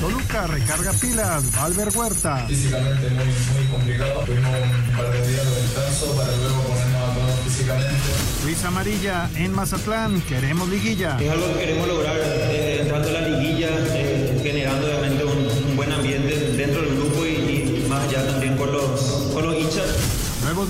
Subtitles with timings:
[0.00, 2.46] Toluca recarga pilas, Albert Huerta.
[2.46, 4.20] Físicamente muy, muy complicado.
[4.26, 7.94] Tuvimos un par de días de descanso para luego ponernos a todos físicamente.
[8.44, 11.16] Luis Amarilla en Mazatlán, queremos liguilla.
[11.18, 13.25] Es algo que queremos lograr eh, entrando la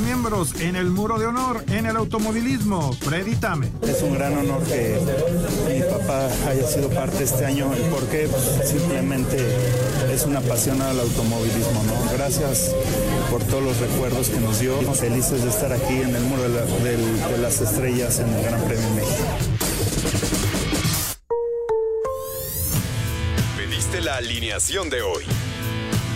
[0.05, 2.93] Miembros en el muro de honor en el automovilismo.
[2.93, 3.71] Freddy Tame.
[3.83, 4.99] Es un gran honor que
[5.69, 7.71] mi papá haya sido parte este año.
[7.75, 8.29] ¿Y por qué?
[8.29, 9.39] Pues simplemente
[10.13, 11.83] es una apasionado al automovilismo.
[11.85, 12.13] ¿no?
[12.13, 12.75] Gracias
[13.31, 14.77] por todos los recuerdos que nos dio.
[14.95, 18.43] Felices de estar aquí en el muro de, la, de, de las estrellas en el
[18.45, 19.25] Gran Premio México.
[23.57, 25.25] Pediste la alineación de hoy.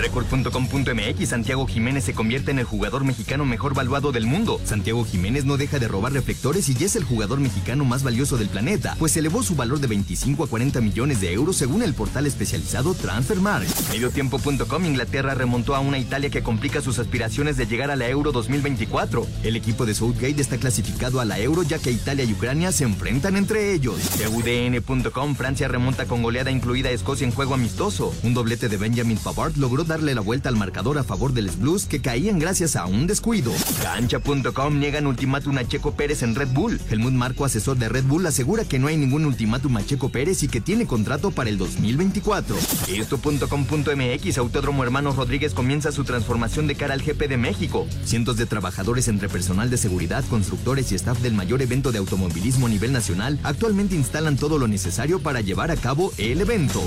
[0.00, 4.60] Record.com.mx Santiago Jiménez se convierte en el jugador mexicano mejor valuado del mundo.
[4.64, 8.36] Santiago Jiménez no deja de robar reflectores y ya es el jugador mexicano más valioso
[8.36, 11.94] del planeta, pues elevó su valor de 25 a 40 millones de euros según el
[11.94, 13.90] portal especializado Transfermarkt.
[13.90, 18.32] Mediotiempo.com Inglaterra remontó a una Italia que complica sus aspiraciones de llegar a la Euro
[18.32, 19.26] 2024.
[19.42, 22.84] El equipo de Southgate está clasificado a la Euro ya que Italia y Ucrania se
[22.84, 23.98] enfrentan entre ellos.
[24.00, 28.14] TUDN.com Francia remonta con goleada incluida a Escocia en juego amistoso.
[28.22, 31.58] Un doblete de Benjamin Pavard logró darle la vuelta al marcador a favor de los
[31.58, 33.52] Blues que caían gracias a un descuido.
[33.82, 36.80] Cancha.com niegan ultimátum a Checo Pérez en Red Bull.
[36.88, 40.44] Helmut Marco, asesor de Red Bull, asegura que no hay ningún ultimátum a Checo Pérez
[40.44, 42.56] y que tiene contrato para el 2024.
[42.88, 47.86] Esto.com.mx Autódromo Hermanos Rodríguez comienza su transformación de cara al GP de México.
[48.04, 52.66] Cientos de trabajadores entre personal de seguridad, constructores y staff del mayor evento de automovilismo
[52.66, 56.80] a nivel nacional actualmente instalan todo lo necesario para llevar a cabo el evento.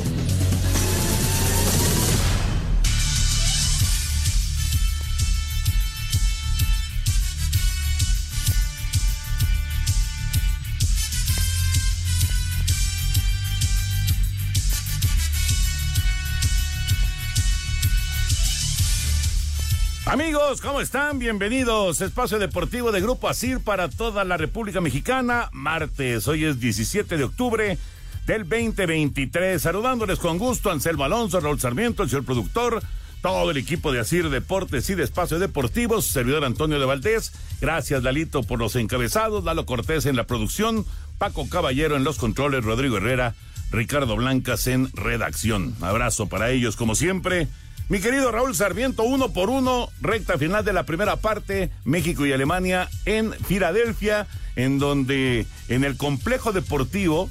[20.14, 21.18] Amigos, ¿cómo están?
[21.18, 22.00] Bienvenidos.
[22.00, 25.50] Espacio Deportivo de Grupo Asir para toda la República Mexicana.
[25.54, 27.80] Martes, hoy es 17 de octubre
[28.28, 29.60] del 2023.
[29.60, 32.84] Saludándoles con gusto Anselmo Alonso, Raúl Sarmiento, el señor productor,
[33.24, 37.32] todo el equipo de Asir Deportes y de Espacio Deportivos, servidor Antonio de Valdés.
[37.60, 39.44] Gracias, Lalito, por los encabezados.
[39.44, 40.86] Lalo Cortés en la producción,
[41.18, 43.34] Paco Caballero en los controles, Rodrigo Herrera,
[43.72, 45.76] Ricardo Blancas en redacción.
[45.82, 47.48] Abrazo para ellos, como siempre.
[47.90, 52.32] Mi querido Raúl Sarmiento, uno por uno, recta final de la primera parte, México y
[52.32, 57.30] Alemania en Filadelfia, en donde en el complejo deportivo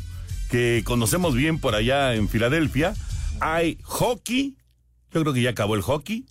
[0.50, 2.94] que conocemos bien por allá en Filadelfia,
[3.40, 4.56] hay hockey,
[5.10, 6.26] yo creo que ya acabó el hockey,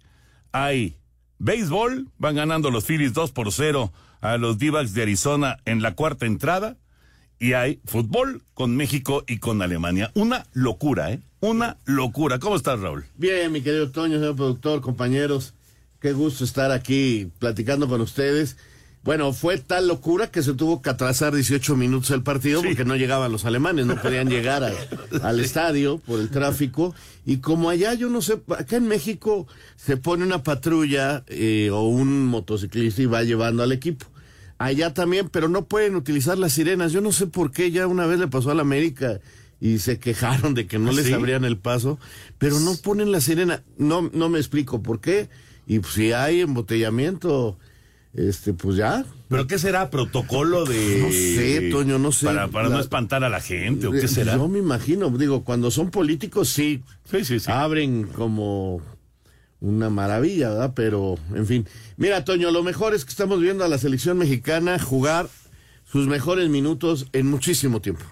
[0.52, 0.98] hay
[1.40, 5.96] béisbol, van ganando los Phillies 2 por 0 a los d de Arizona en la
[5.96, 6.78] cuarta entrada,
[7.40, 10.12] y hay fútbol con México y con Alemania.
[10.14, 11.22] Una locura, ¿eh?
[11.41, 12.38] Una locura.
[12.38, 13.03] ¿Cómo estás, Raúl?
[13.18, 15.56] Bien, mi querido Toño, señor productor, compañeros.
[16.00, 18.57] Qué gusto estar aquí platicando con ustedes.
[19.03, 22.68] Bueno, fue tal locura que se tuvo que atrasar 18 minutos el partido sí.
[22.68, 24.72] porque no llegaban los alemanes, no podían llegar a,
[25.24, 26.94] al estadio por el tráfico.
[27.25, 29.47] Y como allá, yo no sé, acá en México
[29.78, 34.06] se pone una patrulla eh, o un motociclista y va llevando al equipo.
[34.59, 36.91] Allá también, pero no pueden utilizar las sirenas.
[36.91, 39.19] Yo no sé por qué, ya una vez le pasó a la América
[39.62, 41.14] y se quejaron de que no les ¿Sí?
[41.14, 42.00] abrían el paso,
[42.40, 43.64] pero no ponen la sirena.
[43.78, 45.30] No, no me explico por qué.
[45.68, 47.60] Y pues, si hay embotellamiento,
[48.16, 49.06] este, pues ya.
[49.30, 49.92] ¿Pero qué será?
[49.92, 51.00] ¿Protocolo de.?
[51.00, 52.26] No sé, Toño, no sé.
[52.26, 52.76] Para, para la...
[52.76, 54.35] no espantar a la gente, ¿o qué será?
[54.35, 56.84] Yo me imagino, digo, cuando son políticos, sí.
[57.09, 57.52] Sí, sí, sí.
[57.52, 58.82] Abren como
[59.59, 60.74] una maravilla, ¿verdad?
[60.76, 61.68] Pero, en fin.
[61.97, 65.30] Mira, Toño, lo mejor es que estamos viendo a la selección mexicana jugar
[65.85, 68.06] sus mejores minutos en muchísimo tiempo.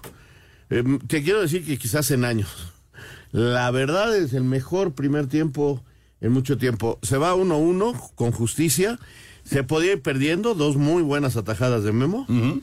[0.70, 2.48] Eh, te quiero decir que quizás en años.
[3.32, 5.82] La verdad es el mejor primer tiempo
[6.20, 6.98] en mucho tiempo.
[7.02, 8.98] Se va 1-1 con justicia.
[9.44, 12.26] Se podía ir perdiendo, dos muy buenas atajadas de Memo.
[12.28, 12.62] Uh -huh.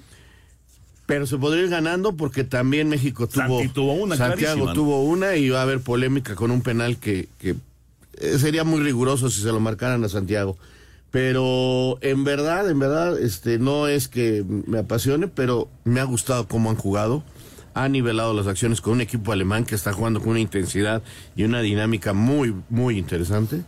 [1.06, 5.38] Pero se podría ir ganando porque también México tuvo, Santi tuvo una, Santiago tuvo una
[5.38, 7.56] y va a haber polémica con un penal que, que
[8.38, 10.58] sería muy riguroso si se lo marcaran a Santiago.
[11.12, 16.48] Pero en verdad, en verdad, este, no es que me apasione, pero me ha gustado
[16.48, 17.24] cómo han jugado.
[17.78, 21.04] Ha nivelado las acciones con un equipo alemán que está jugando con una intensidad
[21.36, 23.62] y una dinámica muy, muy interesante.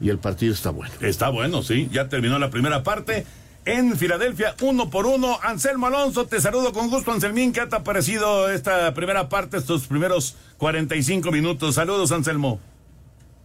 [0.00, 0.94] Y el partido está bueno.
[1.02, 1.86] Está bueno, sí.
[1.92, 3.26] Ya terminó la primera parte
[3.66, 5.38] en Filadelfia, uno por uno.
[5.42, 7.52] Anselmo Alonso, te saludo con gusto, Anselmín.
[7.52, 11.74] ¿Qué te ha parecido esta primera parte, estos primeros 45 minutos?
[11.74, 12.60] Saludos, Anselmo.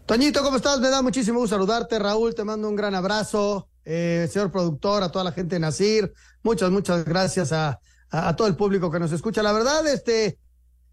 [0.06, 0.80] Toñito, ¿cómo estás?
[0.80, 2.00] Me da muchísimo gusto saludarte.
[2.00, 3.68] Raúl, te mando un gran abrazo.
[3.84, 6.14] Eh, señor productor, a toda la gente de Nacir.
[6.42, 9.44] Muchas, muchas gracias a, a, todo el público que nos escucha.
[9.44, 10.38] La verdad, este,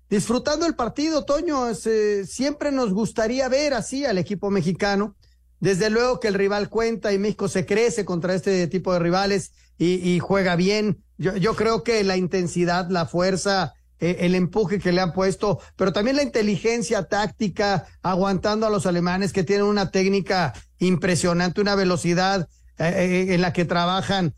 [0.08, 5.16] disfrutando el partido, Toño, eh, siempre nos gustaría ver así al equipo mexicano.
[5.60, 9.52] Desde luego que el rival cuenta y México se crece contra este tipo de rivales
[9.78, 11.02] y, juega bien.
[11.18, 15.60] Yo, yo creo que la intensidad, la fuerza, eh, el empuje que le han puesto,
[15.76, 21.76] pero también la inteligencia táctica, aguantando a los alemanes que tienen una técnica impresionante, una
[21.76, 22.48] velocidad
[22.78, 22.84] eh,
[23.28, 24.34] eh, en la que trabajan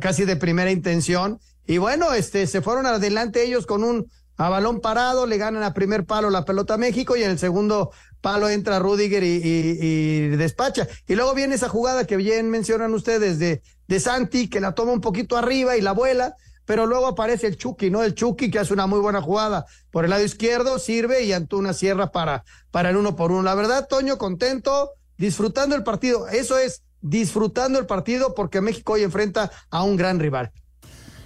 [0.00, 1.38] casi de primera intención.
[1.66, 5.74] Y bueno, este, se fueron adelante ellos con un a balón parado, le ganan a
[5.74, 10.28] primer palo la pelota a México y en el segundo palo entra Rudiger y, y,
[10.30, 10.88] despacha.
[11.06, 14.92] Y luego viene esa jugada que bien mencionan ustedes de, de Santi, que la toma
[14.92, 18.02] un poquito arriba y la vuela pero luego aparece el Chucky, ¿no?
[18.02, 21.72] El Chucky que hace una muy buena jugada por el lado izquierdo, sirve y Antuna
[21.72, 23.42] cierra para, para el uno por uno.
[23.42, 26.28] La verdad, Toño, contento, disfrutando el partido.
[26.28, 30.52] Eso es, disfrutando el partido porque México hoy enfrenta a un gran rival.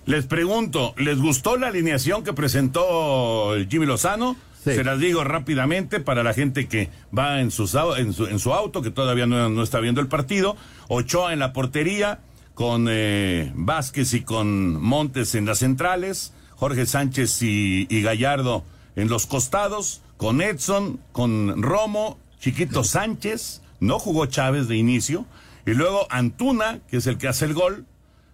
[0.09, 4.37] Les pregunto, ¿les gustó la alineación que presentó Jimmy Lozano?
[4.65, 8.55] Se las digo rápidamente para la gente que va en, sus, en, su, en su
[8.55, 10.57] auto, que todavía no, no está viendo el partido.
[10.89, 12.21] Ochoa en la portería,
[12.55, 18.65] con eh, Vázquez y con Montes en las centrales, Jorge Sánchez y, Gallardo
[18.97, 25.27] en los costados, con Edson, con Romo, Chiquito Sánchez, no jugó Chávez de inicio,
[25.67, 27.85] y luego Antuna, que es el que hace el gol,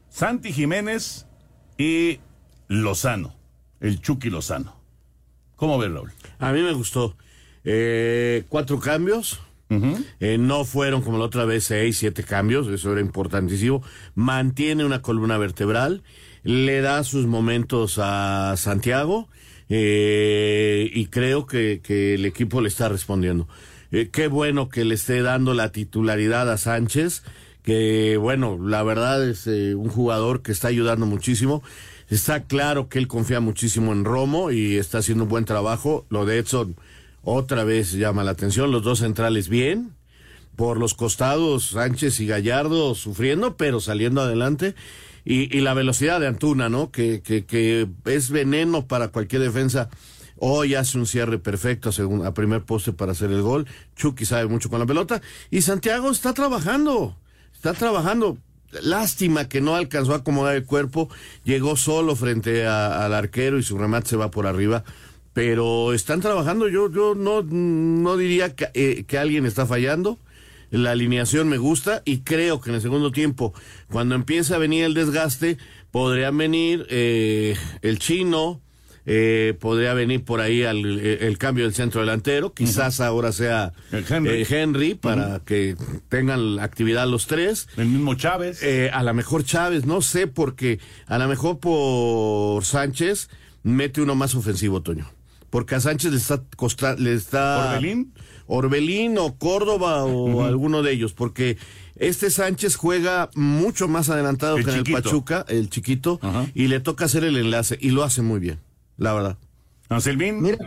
[0.09, 1.27] Santi Jiménez
[1.79, 2.21] y
[2.69, 3.35] Lozano,
[3.81, 4.77] el Chucky Lozano.
[5.57, 6.13] ¿Cómo ves, Raúl?
[6.39, 7.17] A mí me gustó.
[7.65, 9.41] Eh, cuatro cambios,
[10.21, 13.83] eh, no fueron como la otra vez seis, siete cambios, eso era importantísimo.
[14.15, 16.03] Mantiene una columna vertebral,
[16.43, 19.29] le da sus momentos a Santiago
[19.69, 21.81] eh, y creo que,
[22.15, 23.49] el equipo le está respondiendo.
[23.91, 27.23] Eh, qué bueno que le esté dando la titularidad a Sánchez,
[27.65, 31.63] que bueno, la verdad es un jugador que está ayudando muchísimo.
[32.11, 36.05] Está claro que él confía muchísimo en Romo y está haciendo un buen trabajo.
[36.11, 36.77] Lo de Edson
[37.23, 39.95] otra vez llama la atención, los dos centrales bien,
[40.57, 44.75] por los costados Sánchez y Gallardo sufriendo, pero saliendo adelante.
[45.25, 46.91] Y, la velocidad de Antuna, ¿no?
[46.91, 49.89] Que, que, que, es veneno para cualquier defensa.
[50.37, 53.67] Hoy hace un cierre perfecto a, a primer poste para hacer el gol.
[53.97, 55.23] Chucky sabe mucho con la pelota.
[55.51, 57.17] Y Santiago está trabajando.
[57.65, 58.37] Está trabajando.
[58.83, 61.09] Lástima que no alcanzó a acomodar el cuerpo.
[61.45, 64.85] Llegó solo frente al arquero y su remate se va por arriba
[65.33, 66.69] pero están trabajando.
[66.69, 70.19] Yo, yo no, no diría que, eh, que, alguien está fallando.
[70.71, 73.55] La alineación me gusta y creo que en el segundo tiempo,
[73.91, 75.57] cuando empieza a venir el desgaste,
[75.91, 78.61] podría venir eh, el chino,
[79.07, 82.53] eh, podría venir por ahí el, cambio del centro delantero.
[82.53, 85.77] Quizás ahora sea Henry, para que
[86.09, 87.69] tengan actividad los tres.
[87.77, 88.61] El mismo Chávez.
[88.93, 93.29] a lo mejor Chávez, no sé, porque a lo mejor por Sánchez
[93.63, 95.11] mete uno más ofensivo, Toño.
[95.51, 96.43] Porque a Sánchez le está
[96.99, 98.13] le está Orbelín
[98.47, 101.57] Orbelín o Córdoba o alguno de ellos, porque
[101.97, 106.21] este Sánchez juega mucho más adelantado que en el Pachuca, el chiquito,
[106.55, 108.59] y le toca hacer el enlace y lo hace muy bien,
[108.97, 109.39] la verdad.
[109.89, 110.41] Anselmín.
[110.43, 110.59] Mira,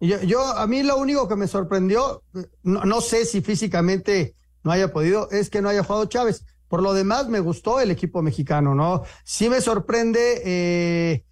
[0.00, 2.22] yo, a mí lo único que me sorprendió,
[2.62, 6.44] no, no sé si físicamente no haya podido, es que no haya jugado Chávez.
[6.68, 9.02] Por lo demás, me gustó el equipo mexicano, ¿no?
[9.24, 11.24] Sí me sorprende eh,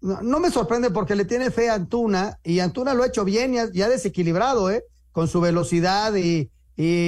[0.00, 3.54] no, me sorprende porque le tiene fe a Antuna y Antuna lo ha hecho bien
[3.54, 4.84] y ha, desequilibrado, ¿eh?
[5.10, 6.50] Con su velocidad y,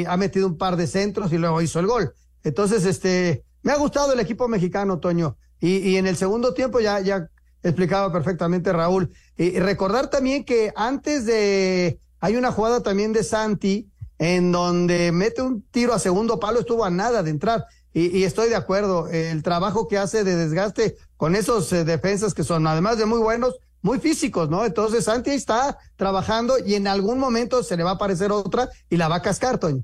[0.06, 2.14] ha metido un par de centros y luego hizo el gol.
[2.42, 5.36] Entonces, este, me ha gustado el equipo mexicano, Toño.
[5.60, 7.28] Y, en el segundo tiempo ya, ya
[7.62, 9.12] explicaba perfectamente Raúl.
[9.36, 13.88] Y, recordar también que antes de, hay una jugada también de Santi
[14.18, 17.66] en donde mete un tiro a segundo palo, estuvo a nada de entrar.
[17.94, 22.44] Y, estoy de acuerdo, el trabajo que hace de desgaste con esos eh, defensas que
[22.44, 24.64] son, además de muy buenos, muy físicos, ¿no?
[24.64, 28.96] Entonces Santi está trabajando y en algún momento se le va a aparecer otra y
[28.96, 29.82] la va a cascar, Toño.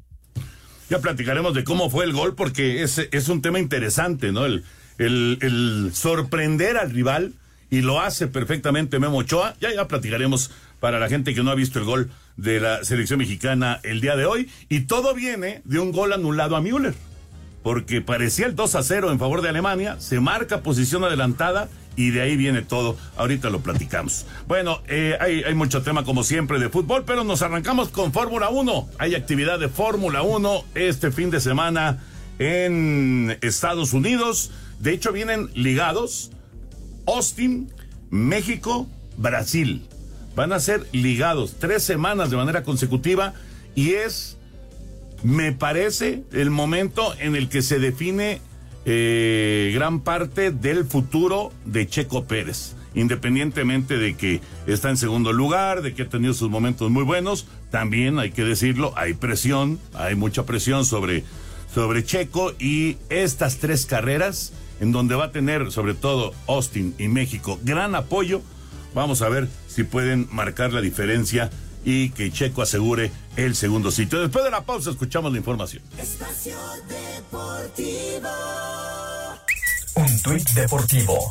[0.90, 4.44] Ya platicaremos de cómo fue el gol porque es, es un tema interesante, ¿no?
[4.44, 4.64] El,
[4.98, 7.34] el, el sorprender al rival
[7.74, 9.56] y lo hace perfectamente Memo Ochoa.
[9.60, 13.18] Ya, ya platicaremos para la gente que no ha visto el gol de la selección
[13.18, 14.48] mexicana el día de hoy.
[14.68, 16.94] Y todo viene de un gol anulado a Müller.
[17.64, 22.10] porque parecía el 2 a 0 en favor de Alemania, se marca posición adelantada y
[22.10, 22.96] de ahí viene todo.
[23.16, 24.26] Ahorita lo platicamos.
[24.46, 28.50] Bueno, eh, hay, hay, mucho tema como siempre de fútbol, pero nos arrancamos con Fórmula
[28.50, 28.88] 1.
[28.98, 32.04] Hay actividad de Fórmula 1 este fin de semana
[32.38, 34.52] en Estados Unidos.
[34.78, 36.30] De hecho, vienen ligados
[37.06, 37.70] Austin,
[38.10, 39.86] México, Brasil.
[40.34, 43.34] Van a ser ligados tres semanas de manera consecutiva
[43.74, 44.36] y es,
[45.22, 48.40] me parece, el momento en el que se define
[48.84, 52.74] eh, gran parte del futuro de Checo Pérez.
[52.94, 57.46] Independientemente de que está en segundo lugar, de que ha tenido sus momentos muy buenos,
[57.70, 61.24] también hay que decirlo, hay presión, hay mucha presión sobre,
[61.74, 64.52] sobre Checo y estas tres carreras,
[64.84, 68.42] en donde va a tener sobre todo Austin y México gran apoyo,
[68.94, 71.50] vamos a ver si pueden marcar la diferencia
[71.86, 74.20] y que Checo asegure el segundo sitio.
[74.20, 75.82] Después de la pausa escuchamos la información.
[75.98, 78.28] Espacio Deportivo.
[79.96, 81.28] Un tuit deportivo.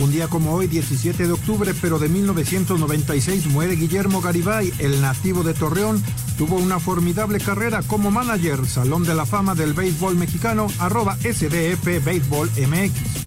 [0.00, 5.42] Un día como hoy, 17 de octubre, pero de 1996, muere Guillermo Garibay, el nativo
[5.42, 6.00] de Torreón.
[6.36, 12.04] Tuvo una formidable carrera como manager, Salón de la Fama del Béisbol Mexicano, arroba SDF
[12.04, 13.26] Béisbol MX.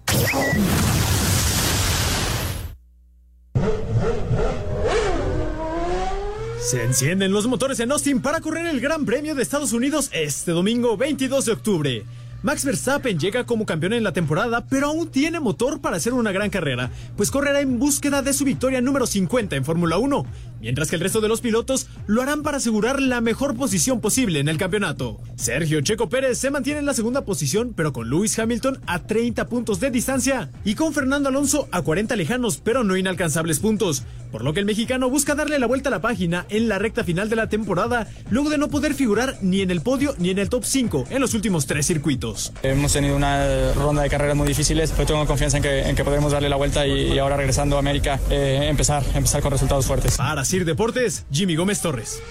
[6.72, 10.52] Se encienden los motores en Austin para correr el Gran Premio de Estados Unidos este
[10.52, 12.04] domingo 22 de octubre.
[12.42, 16.32] Max Verstappen llega como campeón en la temporada, pero aún tiene motor para hacer una
[16.32, 20.26] gran carrera, pues correrá en búsqueda de su victoria número 50 en Fórmula 1,
[20.60, 24.40] mientras que el resto de los pilotos lo harán para asegurar la mejor posición posible
[24.40, 25.20] en el campeonato.
[25.36, 29.46] Sergio Checo Pérez se mantiene en la segunda posición, pero con Lewis Hamilton a 30
[29.46, 34.42] puntos de distancia y con Fernando Alonso a 40 lejanos pero no inalcanzables puntos, por
[34.42, 37.28] lo que el mexicano busca darle la vuelta a la página en la recta final
[37.28, 40.48] de la temporada, luego de no poder figurar ni en el podio ni en el
[40.48, 42.52] top 5 en los últimos tres circuitos.
[42.62, 46.02] Hemos tenido una ronda de carreras muy difíciles, pero tengo confianza en que, en que
[46.02, 49.86] podremos darle la vuelta y, y ahora regresando a América eh, empezar, empezar con resultados
[49.86, 50.16] fuertes.
[50.16, 52.22] Para Sir Deportes, Jimmy Gómez Torres.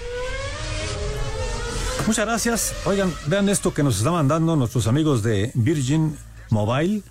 [2.06, 2.74] Muchas gracias.
[2.84, 6.16] Oigan, vean esto que nos está mandando nuestros amigos de Virgin
[6.50, 7.02] Mobile,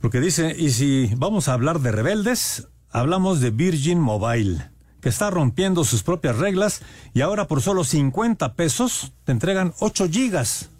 [0.00, 4.70] porque dice, y si vamos a hablar de rebeldes, hablamos de Virgin Mobile
[5.00, 6.82] que está rompiendo sus propias reglas
[7.14, 10.70] y ahora por solo 50 pesos te entregan 8 gigas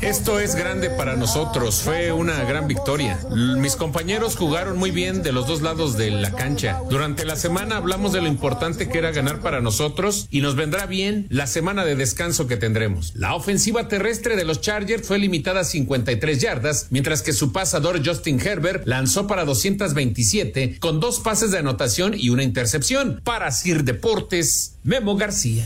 [0.00, 3.20] Esto es grande para nosotros, fue una gran victoria.
[3.58, 6.80] Mis compañeros jugaron muy bien de los dos lados de la cancha.
[6.88, 10.86] Durante la semana hablamos de lo importante que era ganar para nosotros y nos vendrá
[10.86, 13.14] bien la semana de descanso que tendremos.
[13.14, 18.04] La ofensiva terrestre de los Chargers fue limitada a 53 yardas, mientras que su pasador
[18.04, 23.20] Justin Herbert lanzó para 227 con dos pases de anotación y una intercepción.
[23.24, 25.64] Para Sir Deportes, Memo García.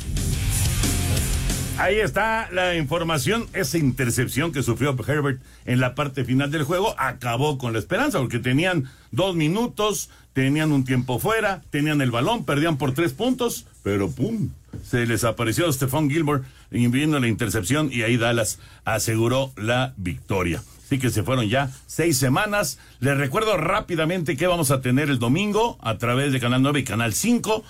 [1.76, 3.48] Ahí está la información.
[3.52, 8.20] Esa intercepción que sufrió Herbert en la parte final del juego acabó con la esperanza,
[8.20, 13.66] porque tenían dos minutos, tenían un tiempo fuera, tenían el balón, perdían por tres puntos,
[13.84, 14.48] pero ¡pum!
[14.82, 20.60] Se les apareció Stephon Gilmore viendo la intercepción y ahí Dallas aseguró la victoria.
[20.84, 22.78] Así que se fueron ya seis semanas.
[22.98, 26.84] Les recuerdo rápidamente que vamos a tener el domingo a través de Canal 9 y
[26.84, 27.62] Canal 5.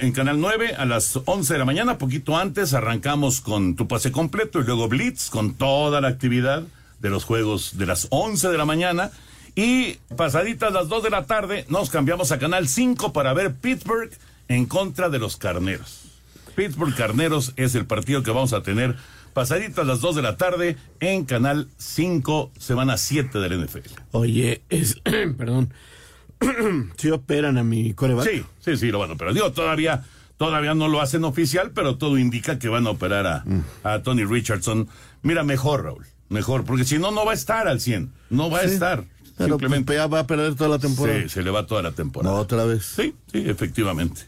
[0.00, 4.10] en Canal 9 a las 11 de la mañana, poquito antes, arrancamos con tu pase
[4.10, 6.62] completo y luego Blitz con toda la actividad
[7.00, 9.10] de los juegos de las 11 de la mañana.
[9.56, 14.10] Y pasaditas las 2 de la tarde, nos cambiamos a Canal 5 para ver Pittsburgh
[14.50, 16.00] en contra de los Carneros.
[16.56, 18.96] Pittsburgh Carneros es el partido que vamos a tener
[19.32, 23.88] pasaditas las 2 de la tarde en Canal 5, semana 7 del NFL.
[24.10, 25.00] Oye, es,
[25.38, 25.72] perdón,
[26.96, 28.28] ¿sí operan a mi coreback?
[28.28, 29.34] Sí, sí, sí, lo van a operar.
[29.34, 30.02] Digo, todavía,
[30.36, 33.62] todavía no lo hacen oficial, pero todo indica que van a operar a, Mm.
[33.84, 34.88] a Tony Richardson.
[35.22, 38.58] Mira, mejor, Raúl, mejor, porque si no, no va a estar al 100, no va
[38.58, 39.04] a estar.
[39.38, 41.22] Pero Simplemente pues, va a perder toda la temporada.
[41.22, 42.34] Sí, se le va toda la temporada.
[42.34, 42.84] Otra vez.
[42.84, 44.22] Sí, sí, efectivamente.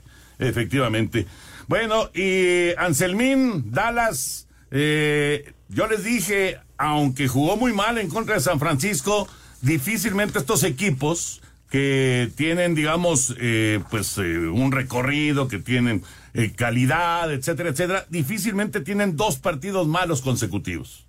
[0.49, 1.27] Efectivamente.
[1.69, 8.41] Bueno, y Anselmín, Dallas, eh, yo les dije, aunque jugó muy mal en contra de
[8.41, 9.29] San Francisco,
[9.61, 16.03] difícilmente estos equipos que tienen, digamos, eh, pues eh, un recorrido, que tienen
[16.35, 21.07] eh, calidad, etcétera, etcétera, difícilmente tienen dos partidos malos consecutivos.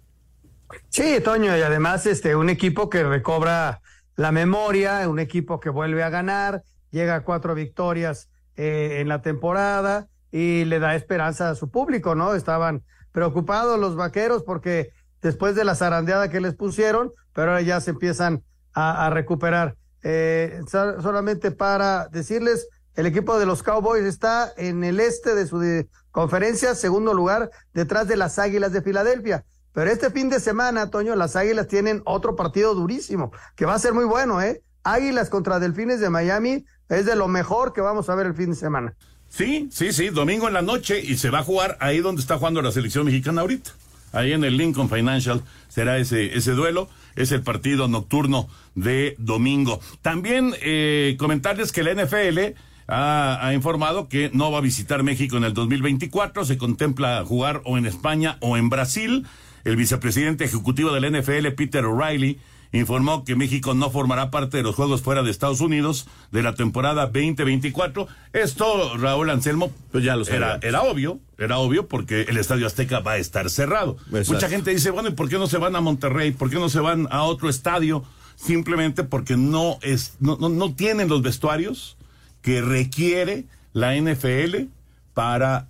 [0.88, 3.82] Sí, Toño, y además este un equipo que recobra
[4.16, 9.22] la memoria, un equipo que vuelve a ganar, llega a cuatro victorias eh, en la
[9.22, 12.34] temporada y le da esperanza a su público, ¿no?
[12.34, 14.90] Estaban preocupados los vaqueros porque
[15.22, 18.44] después de la zarandeada que les pusieron, pero ahora ya se empiezan
[18.74, 19.76] a, recuperar.
[20.02, 25.46] Eh, so- solamente para decirles, el equipo de los Cowboys está en el este de
[25.46, 29.46] su de- conferencia, segundo lugar, detrás de las Águilas de Filadelfia.
[29.74, 33.80] Pero este fin de semana, Toño, las Águilas tienen otro partido durísimo, que va a
[33.80, 34.62] ser muy bueno, ¿eh?
[34.84, 38.52] Águilas contra Delfines de Miami es de lo mejor que vamos a ver el fin
[38.52, 38.94] de semana.
[39.30, 42.38] Sí, sí, sí, domingo en la noche y se va a jugar ahí donde está
[42.38, 43.72] jugando la selección mexicana ahorita.
[44.12, 49.80] Ahí en el Lincoln Financial será ese, ese duelo, es el partido nocturno de domingo.
[50.04, 52.56] También eh, comentarles que la NFL
[52.88, 57.78] ha, informado que no va a visitar México en el 2024, se contempla jugar o
[57.78, 59.26] en España o en Brasil.
[59.64, 62.40] El vicepresidente ejecutivo de la NFL, Peter O'Reilly,
[62.74, 66.56] informó que México no formará parte de los Juegos fuera de Estados Unidos de la
[66.56, 68.08] temporada 2024.
[68.34, 73.00] Esto, Raúl Anselmo, Pues ya lo era, era obvio, era obvio porque el Estadio Azteca
[73.00, 73.98] va a estar cerrado.
[74.08, 74.34] Exacto.
[74.34, 76.32] Mucha gente dice, bueno, ¿y por qué no se van a Monterrey?
[76.32, 78.04] ¿Por qué no se van a otro estadio?
[78.36, 81.96] Simplemente porque no es, no, no, no tienen los vestuarios
[82.42, 84.66] que requiere la NFL
[85.14, 85.68] para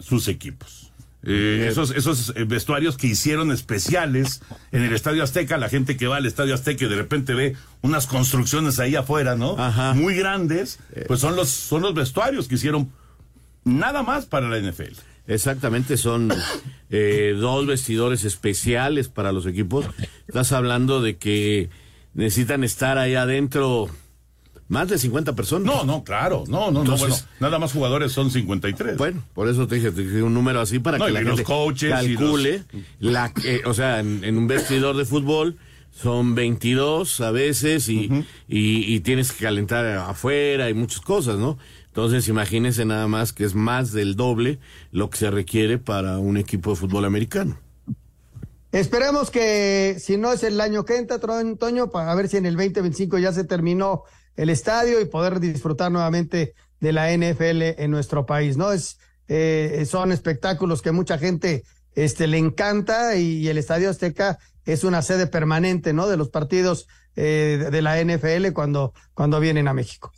[0.00, 0.89] sus equipos.
[1.22, 4.40] Eh, esos esos eh, vestuarios que hicieron especiales
[4.72, 7.56] en el Estadio Azteca, la gente que va al Estadio Azteca y de repente ve
[7.82, 9.56] unas construcciones ahí afuera, ¿no?
[9.94, 12.90] Muy grandes, pues son los son los vestuarios que hicieron
[13.64, 14.94] nada más para la NFL.
[15.26, 16.32] Exactamente, son
[16.90, 19.86] eh, dos vestidores especiales para los equipos.
[20.26, 21.70] Estás hablando de que
[22.14, 23.88] necesitan estar ahí adentro
[24.70, 25.66] más de 50 personas.
[25.66, 28.96] No, no, claro, no, no, no, Entonces- bueno, nada más jugadores son 53.
[28.96, 31.20] Bueno, por eso te dije, te dije un número así para No, que y la
[31.20, 32.64] los gente coaches y calcule
[33.00, 35.58] la que- o sea, en, en un vestidor de fútbol
[35.90, 38.04] son 22 a veces y,
[38.48, 41.58] y, y tienes que calentar afuera y muchas cosas, ¿no?
[41.88, 44.60] Entonces, imagínense nada más que es más del doble
[44.92, 47.58] lo que se requiere para un equipo de fútbol americano.
[48.72, 52.54] Esperemos que si no es el año que entra, Toño, para ver si en el
[52.54, 54.04] 2025 ya se terminó
[54.40, 58.72] el estadio y poder disfrutar nuevamente de la NFL en nuestro país, ¿no?
[58.72, 58.98] Es,
[59.28, 61.62] eh, son espectáculos que mucha gente
[61.94, 66.08] este, le encanta y, el Estadio Azteca es una sede permanente, ¿no?
[66.08, 70.10] De los partidos eh, de- de la NFL cuando, cuando vienen a México.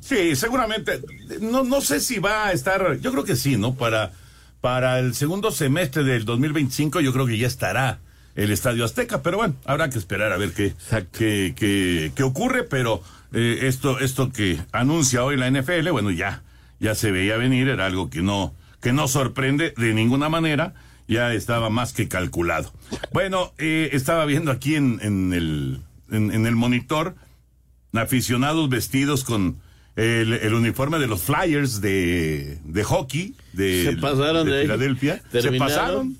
[0.00, 1.00] Sí, seguramente.
[1.40, 3.74] No, no sé si va a estar, yo creo que sí, ¿no?
[3.76, 4.12] Para,
[4.60, 8.00] para el segundo semestre del 2025 yo creo que ya estará
[8.34, 10.74] el Estadio Azteca, pero bueno, habrá que esperar a ver qué,
[11.12, 16.42] qué, qué, qué ocurre, pero eh, esto, esto que anuncia hoy la NFL, bueno, ya,
[16.78, 20.74] ya se veía venir, era algo que no, que no sorprende de ninguna manera,
[21.08, 22.72] ya estaba más que calculado.
[23.12, 27.14] Bueno, eh, estaba viendo aquí en, en el, en, en el monitor
[27.92, 29.58] aficionados vestidos con
[29.96, 34.62] el, el uniforme de los Flyers de, de hockey de, Se pasaron de ahí.
[34.62, 35.22] Filadelfia.
[35.32, 36.16] Se pasaron,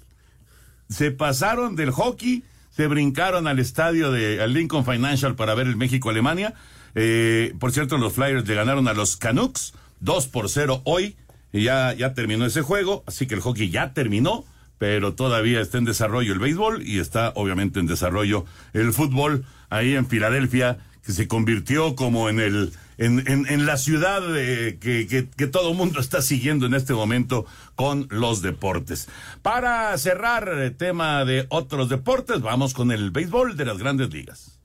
[0.89, 5.77] se pasaron del hockey, se brincaron al estadio de al Lincoln Financial para ver el
[5.77, 6.55] México-Alemania.
[6.95, 11.17] Eh, por cierto, los Flyers le ganaron a los Canucks 2 por 0 hoy.
[11.53, 14.45] Y ya, ya terminó ese juego, así que el hockey ya terminó,
[14.79, 19.95] pero todavía está en desarrollo el béisbol y está obviamente en desarrollo el fútbol ahí
[19.95, 25.27] en Filadelfia, que se convirtió como en el en, en, la ciudad eh, que, que,
[25.31, 29.09] que todo mundo está siguiendo en este momento con los deportes.
[29.41, 34.60] Para cerrar el tema de otros deportes, vamos con el béisbol de las grandes ligas.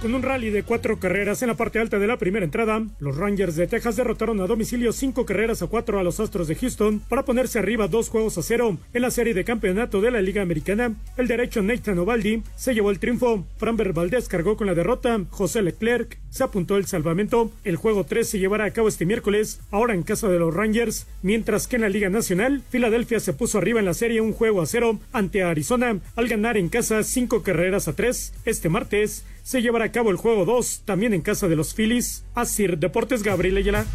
[0.00, 3.16] Con un rally de cuatro carreras en la parte alta de la primera entrada, los
[3.16, 7.00] Rangers de Texas derrotaron a domicilio cinco carreras a cuatro a los Astros de Houston
[7.08, 10.40] para ponerse arriba dos juegos a cero en la serie de campeonato de la Liga
[10.40, 10.94] Americana.
[11.16, 13.44] El derecho Nathan Ovaldi se llevó el triunfo.
[13.56, 15.20] Framber Valdez cargó con la derrota.
[15.30, 17.50] José Leclerc se apuntó el salvamento.
[17.64, 21.08] El juego 3 se llevará a cabo este miércoles, ahora en casa de los Rangers,
[21.22, 24.62] mientras que en la Liga Nacional, Filadelfia se puso arriba en la serie un juego
[24.62, 28.32] a cero ante Arizona al ganar en casa cinco carreras a tres.
[28.44, 32.22] Este martes se llevará a cabo el juego 2, también en casa de los Phillies.
[32.34, 33.86] Asir Deportes Gabriel Ayala.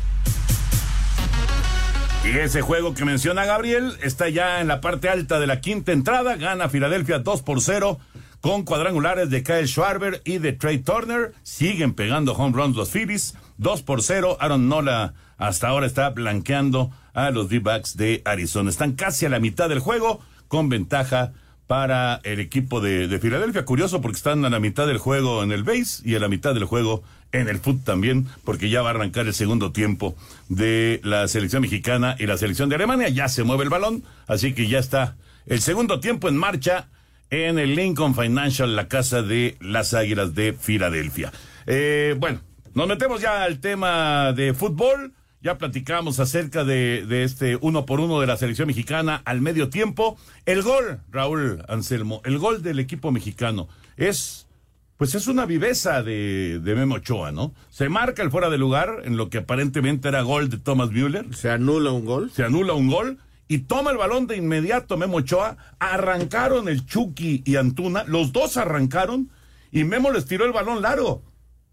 [2.26, 5.92] Y ese juego que menciona Gabriel está ya en la parte alta de la quinta
[5.92, 6.38] entrada.
[6.38, 8.00] Gana Filadelfia 2 por 0
[8.42, 11.34] con cuadrangulares de Kyle Schwarber y de Trey Turner.
[11.44, 13.36] Siguen pegando home runs los Phillies.
[13.60, 14.38] 2 por 0.
[14.40, 18.72] Aaron Nola hasta ahora está blanqueando a los D-backs de Arizona.
[18.72, 21.34] Están casi a la mitad del juego con ventaja
[21.68, 23.66] para el equipo de, de, Filadelfia.
[23.66, 26.54] Curioso porque están a la mitad del juego en el base y a la mitad
[26.54, 30.16] del juego en el foot también, porque ya va a arrancar el segundo tiempo
[30.50, 33.10] de la selección mexicana y la selección de Alemania.
[33.10, 36.88] Ya se mueve el balón, así que ya está el segundo tiempo en marcha
[37.30, 41.32] en el Lincoln Financial, la casa de las Águilas de Filadelfia.
[41.66, 42.42] Eh, bueno,
[42.76, 45.14] nos metemos ya al tema de fútbol.
[45.44, 49.68] Ya platicamos acerca de, de, este uno por uno de la selección mexicana al medio
[49.68, 50.18] tiempo.
[50.46, 54.48] El gol, Raúl Anselmo, el gol del equipo mexicano es,
[54.96, 57.54] pues es una viveza de, de Memo Ochoa, ¿no?
[57.70, 61.36] Se marca el fuera de lugar en lo que aparentemente era gol de Thomas Müller.
[61.36, 62.32] Se anula un gol.
[62.32, 65.58] Se anula un gol y toma el balón de inmediato Memo Ochoa.
[65.78, 69.30] Arrancaron el Chucky y Antuna, los dos arrancaron
[69.74, 71.22] y Memo les tiró el balón largo.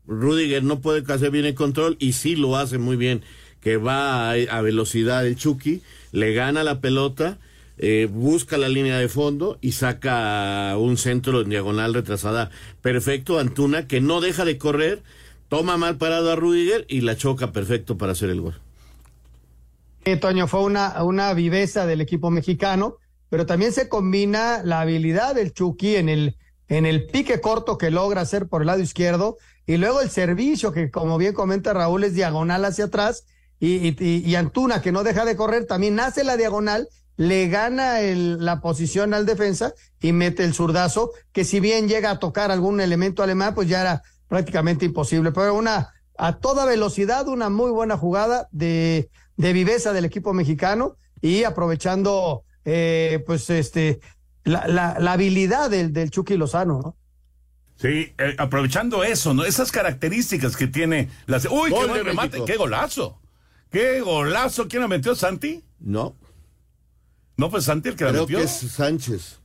[0.09, 3.23] Rudiger no puede hacer bien el control y sí lo hace muy bien
[3.61, 7.39] que va a, a, velocidad el Chucky, le gana la pelota,
[7.83, 12.51] eh, busca la línea de fondo y saca un centro en diagonal retrasada
[12.83, 13.39] perfecto.
[13.39, 15.03] Antuna, que no deja de correr,
[15.49, 18.61] toma mal parado a Rudiger y la choca perfecto para hacer el gol.
[20.05, 22.97] Eh, Toño, fue una, una viveza del equipo mexicano,
[23.31, 26.37] pero también se combina la habilidad del Chucky en el,
[26.69, 30.73] en el pique corto que logra hacer por el lado izquierdo y luego el servicio
[30.73, 33.25] que, como bien comenta Raúl, es diagonal hacia atrás
[33.61, 38.01] y, y, y, Antuna, que no deja de correr, también hace la diagonal, le gana
[38.01, 42.51] el, la posición al defensa y mete el zurdazo, que si bien llega a tocar
[42.51, 45.31] algún elemento alemán, pues ya era prácticamente imposible.
[45.31, 50.97] Pero una, a toda velocidad, una muy buena jugada de, de viveza del equipo mexicano
[51.21, 54.01] y aprovechando, eh, pues, este,
[54.45, 56.97] la, la, la habilidad del, del Chucky Lozano, ¿no?
[57.77, 59.45] Sí, eh, aprovechando eso, ¿no?
[59.45, 61.47] Esas características que tiene las.
[61.47, 62.29] ¡Uy, Gol qué buen remate!
[62.29, 62.45] México.
[62.45, 63.20] ¡Qué golazo!
[63.71, 64.69] ¡Qué golazo!
[64.69, 65.63] ¿Quién la metió, Santi?
[65.79, 66.17] No.
[67.37, 68.39] ¿No fue Santi el que la Creo metió?
[68.39, 69.39] que es Sánchez.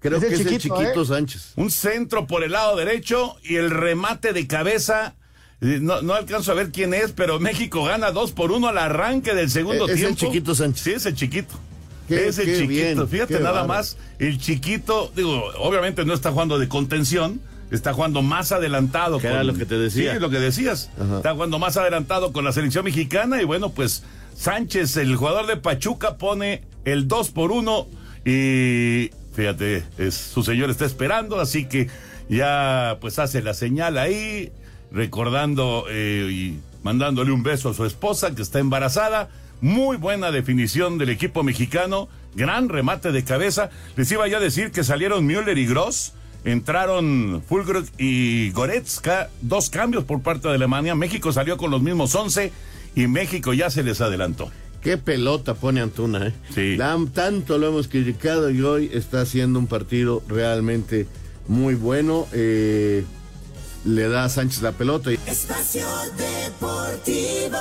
[0.00, 1.06] Creo que es el chiquito, ¿eh?
[1.06, 1.52] Sánchez.
[1.56, 5.14] Un centro por el lado derecho y el remate de cabeza.
[5.62, 8.76] eh, No, no alcanzo a ver quién es, pero México gana dos por uno al
[8.78, 10.20] arranque del segundo Eh, es el tiempo.
[10.20, 10.82] chiquito Sánchez.
[10.84, 11.54] Sí, es el chiquito.
[12.08, 12.68] Qué- es el chiquito.
[12.68, 18.22] bien, Fíjate nada más, el chiquito, digo, obviamente no está jugando de contención, está jugando
[18.22, 19.18] más adelantado.
[19.18, 20.14] Que era lo que te decía.
[20.14, 20.90] Sí, lo que decías.
[21.00, 21.16] Ajá.
[21.18, 25.56] Está jugando más adelantado con la selección mexicana y bueno, pues Sánchez, el jugador de
[25.56, 27.86] Pachuca, pone el 2 por 1
[28.24, 31.88] y fíjate, es- su señor está esperando, así que
[32.28, 34.50] ya pues hace la señal ahí,
[34.92, 39.28] recordando eh, y mandándole un beso a su esposa que está embarazada.
[39.60, 43.70] Muy buena definición del equipo mexicano, gran remate de cabeza.
[43.96, 46.12] Les iba ya a decir que salieron Müller y Gross,
[46.46, 50.94] entraron Fulgrug y Goretzka, dos cambios por parte de Alemania.
[50.94, 52.50] México salió con los mismos 11
[52.94, 54.50] y México ya se les adelantó.
[54.80, 56.32] Qué pelota pone Antuna, ¿eh?
[56.54, 56.76] Sí.
[56.78, 61.06] Tan- tanto lo hemos criticado y hoy está haciendo un partido realmente
[61.48, 62.26] muy bueno.
[62.32, 63.04] Eh,
[63.84, 67.58] le da a Sánchez la pelota y Espacio Deportivo.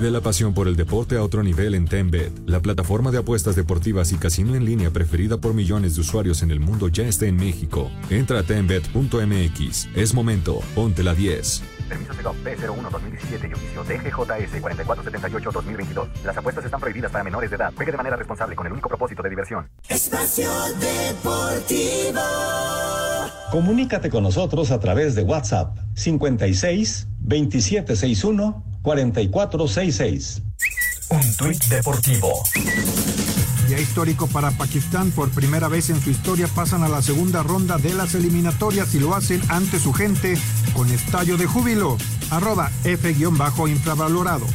[0.00, 2.32] Vive la pasión por el deporte a otro nivel en TenBet.
[2.46, 6.50] La plataforma de apuestas deportivas y casino en línea preferida por millones de usuarios en
[6.50, 7.90] el mundo ya está en México.
[8.08, 9.88] Entra a tenbet.mx.
[9.94, 10.60] Es momento.
[10.74, 11.62] Ponte la 10.
[11.90, 16.08] Permiso Segov B01-2017 y oficio DGJS 4478-2022.
[16.24, 17.70] Las apuestas están prohibidas para menores de edad.
[17.76, 19.68] Juegue de manera responsable con el único propósito de diversión.
[19.86, 22.20] Espacio Deportivo.
[23.50, 30.42] Comunícate con nosotros a través de WhatsApp 56 2761 4466.
[31.10, 32.42] Un tuit deportivo.
[33.66, 35.10] Día histórico para Pakistán.
[35.10, 39.00] Por primera vez en su historia pasan a la segunda ronda de las eliminatorias y
[39.00, 40.36] lo hacen ante su gente
[40.74, 41.96] con estallo de júbilo.
[42.30, 44.46] Arroba F-infravalorado.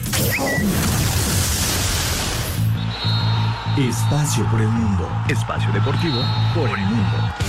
[3.78, 5.10] Espacio por el mundo.
[5.28, 6.22] Espacio deportivo
[6.54, 7.45] por el mundo.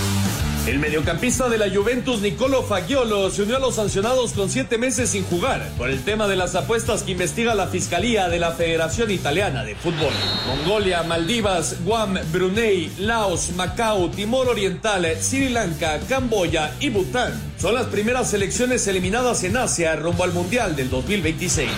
[0.67, 5.11] El mediocampista de la Juventus, Nicolo Fagiolo, se unió a los sancionados con siete meses
[5.11, 9.09] sin jugar por el tema de las apuestas que investiga la Fiscalía de la Federación
[9.09, 10.11] Italiana de Fútbol.
[10.45, 17.87] Mongolia, Maldivas, Guam, Brunei, Laos, Macao, Timor Oriental, Sri Lanka, Camboya y Bután son las
[17.87, 21.69] primeras selecciones eliminadas en Asia rumbo al Mundial del 2026.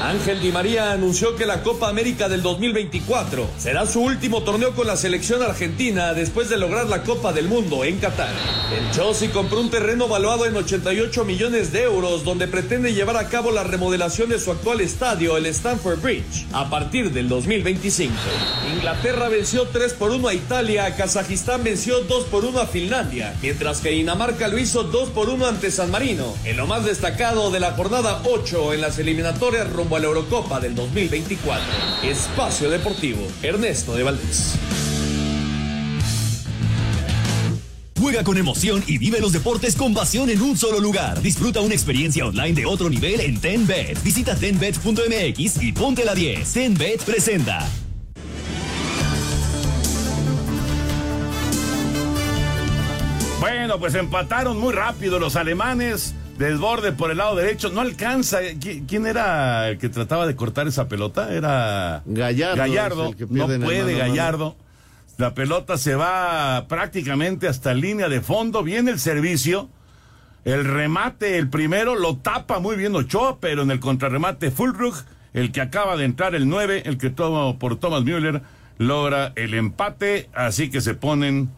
[0.00, 4.86] Ángel Di María anunció que la Copa América del 2024 será su último torneo con
[4.86, 8.32] la selección argentina después de lograr la Copa del Mundo en Qatar.
[8.76, 13.28] El Chelsea compró un terreno valuado en 88 millones de euros donde pretende llevar a
[13.28, 18.12] cabo la remodelación de su actual estadio, el Stamford Bridge, a partir del 2025.
[18.76, 23.80] Inglaterra venció 3 por 1 a Italia, Kazajistán venció 2 por 1 a Finlandia, mientras
[23.80, 27.60] que Dinamarca lo hizo 2 por 1 ante San Marino, en lo más destacado de
[27.60, 31.64] la jornada 8 en las eliminatorias rumbo a la Eurocopa del 2024.
[32.02, 34.54] Espacio Deportivo, Ernesto de Valdés.
[38.00, 41.22] Juega con emoción y vive los deportes con pasión en un solo lugar.
[41.22, 44.02] Disfruta una experiencia online de otro nivel en TenBet.
[44.02, 46.52] Visita tenbet.mx y ponte la 10.
[46.52, 47.66] TenBet presenta.
[53.44, 56.14] Bueno, pues empataron muy rápido los alemanes.
[56.38, 58.40] Desborde por el lado derecho, no alcanza.
[58.40, 61.30] ¿Qui- ¿Quién era el que trataba de cortar esa pelota?
[61.30, 62.56] Era Gallardo.
[62.56, 63.14] Gallardo.
[63.28, 63.98] No puede.
[63.98, 64.56] Gallardo.
[65.18, 68.62] La pelota se va prácticamente hasta línea de fondo.
[68.62, 69.68] Viene el servicio.
[70.46, 74.94] El remate, el primero, lo tapa muy bien Ochoa, pero en el contrarremate Fulrug,
[75.34, 78.40] el que acaba de entrar el 9, el que toma por Thomas Müller,
[78.78, 80.30] logra el empate.
[80.34, 81.50] Así que se ponen,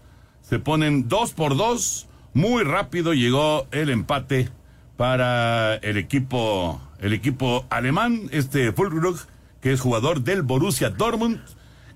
[0.49, 2.07] se ponen dos por dos.
[2.35, 4.51] Muy rápido llegó el empate
[4.97, 9.19] para el equipo, el equipo alemán, este Fulrug,
[9.61, 11.41] que es jugador del Borussia Dortmund,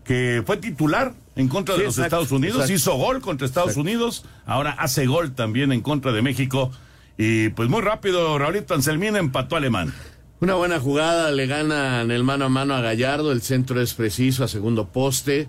[0.04, 2.74] que fue titular en contra de los exacto, Estados Unidos, exacto.
[2.74, 3.88] hizo gol contra Estados Exacto.
[3.88, 6.72] Unidos, ahora hace gol también en contra de México.
[7.16, 9.94] Y pues muy rápido, Raulito Anselmina empató a Alemán.
[10.40, 14.42] Una buena jugada, le ganan el mano a mano a Gallardo, el centro es preciso
[14.42, 15.48] a segundo poste,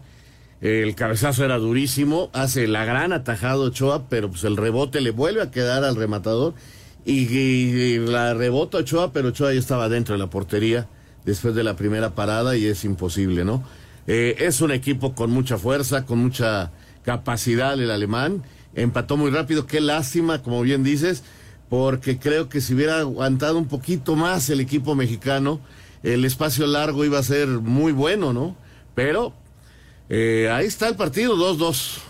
[0.62, 5.42] el cabezazo era durísimo, hace la gran atajada Ochoa, pero pues el rebote le vuelve
[5.42, 6.54] a quedar al rematador
[7.06, 10.88] y, y- y la rebota Ochoa, pero Ochoa ya estaba dentro de la portería
[11.26, 13.64] después de la primera parada y es imposible, ¿no?
[14.08, 16.72] Eh, es un equipo con mucha fuerza, con mucha
[17.04, 18.44] capacidad el alemán,
[18.76, 21.24] empató muy rápido, qué lástima, como bien dices,
[21.70, 25.60] porque creo que si hubiera aguantado un poquito más el equipo mexicano,
[26.04, 28.56] el espacio largo iba a ser muy bueno, ¿no?
[28.96, 29.34] Pero
[30.14, 32.02] eh, ahí está el partido, 2-2.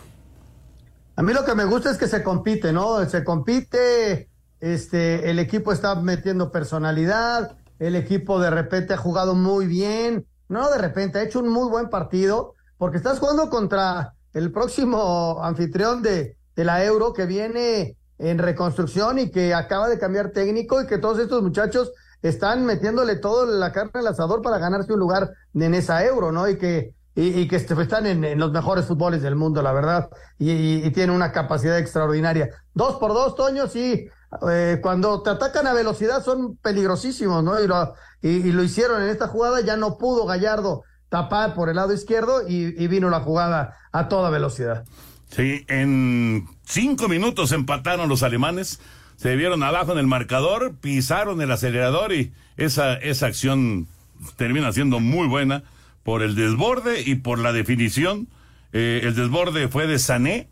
[1.17, 3.07] A mí lo que me gusta es que se compite, ¿no?
[3.07, 4.27] Se compite,
[4.59, 10.71] este, el equipo está metiendo personalidad, el equipo de repente ha jugado muy bien, no
[10.71, 16.01] de repente, ha hecho un muy buen partido, porque estás jugando contra el próximo anfitrión
[16.01, 20.87] de, de la Euro que viene en reconstrucción y que acaba de cambiar técnico y
[20.87, 21.91] que todos estos muchachos
[22.23, 26.49] están metiéndole todo la carne al asador para ganarse un lugar en esa Euro, ¿no?
[26.49, 30.91] Y que y, que están en, los mejores fútboles del mundo, la verdad, y, y-
[30.91, 32.50] tienen una capacidad extraordinaria.
[32.74, 34.08] Dos por dos, Toño, sí,
[34.50, 37.62] eh, cuando te atacan a velocidad son peligrosísimos, ¿no?
[37.62, 41.76] Y lo, y, lo hicieron en esta jugada, ya no pudo Gallardo tapar por el
[41.76, 44.86] lado izquierdo y vino la jugada a toda velocidad.
[45.30, 48.80] Sí, en cinco minutos empataron los alemanes,
[49.15, 53.88] se vieron abajo en el marcador, pisaron el acelerador y esa, esa acción
[54.36, 55.63] termina siendo muy buena
[56.03, 58.27] por el desborde y por la definición.
[58.73, 60.49] Eh, el desborde fue de Sané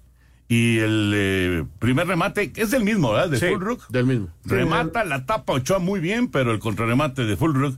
[0.48, 3.30] y el eh, primer remate es del mismo, ¿verdad?
[3.30, 3.88] De Sí, Fulrug.
[3.90, 4.30] del mismo.
[4.46, 7.78] Remata, la tapa Ochoa muy bien, pero el contrarremate de Fulrug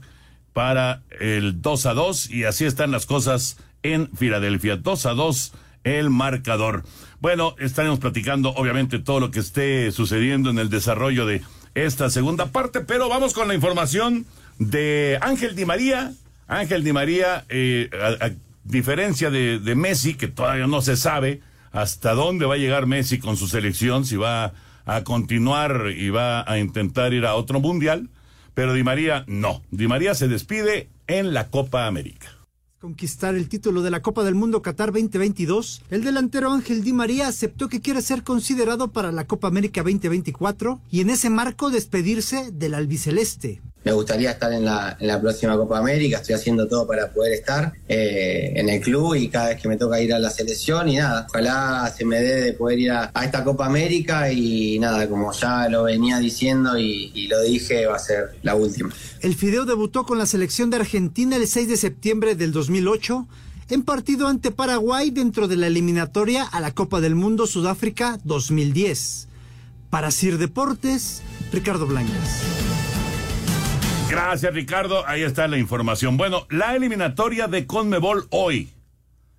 [0.52, 4.76] para el 2 a 2 y así están las cosas en Filadelfia.
[4.76, 5.52] 2 a 2
[5.84, 6.84] el marcador.
[7.20, 11.42] Bueno, estaremos platicando obviamente todo lo que esté sucediendo en el desarrollo de
[11.74, 14.26] esta segunda parte, pero vamos con la información
[14.58, 16.12] de Ángel Di María.
[16.46, 17.88] Ángel Di María, eh,
[18.20, 18.30] a,
[18.64, 21.40] diferencia de, de Messi, que todavía no se sabe
[21.72, 24.52] hasta dónde va a llegar Messi con su selección, si va
[24.84, 28.10] a continuar y va a intentar ir a otro mundial,
[28.54, 29.62] pero Di María no.
[29.70, 32.28] Di María se despide en la Copa América.
[32.82, 37.28] conquistar el título de la Copa del Mundo Qatar 2022, el delantero Ángel Di María
[37.28, 42.50] aceptó que quiere ser considerado para la Copa América 2024 y en ese marco despedirse
[42.50, 43.62] del albiceleste.
[43.84, 48.52] Me gustaría estar en la, próxima Copa América, estoy haciendo todo para poder estar eh,
[48.54, 51.26] en el club y cada vez que me toca ir a la selección y nada,
[51.28, 55.32] ojalá se me dé de poder ir a, a esta Copa América y nada, como
[55.32, 58.92] ya lo venía diciendo y, y lo dije, va a ser la última.
[59.20, 63.26] El Fideo debutó con la selección de Argentina el 6 de septiembre del 2008
[63.72, 69.28] en partido ante Paraguay dentro de la eliminatoria a la Copa del Mundo Sudáfrica 2010.
[69.88, 72.61] Para Sir Deportes, Ricardo Blancas.
[74.12, 75.08] Gracias, Ricardo.
[75.08, 76.18] Ahí está la información.
[76.18, 78.68] Bueno, la eliminatoria de Conmebol hoy,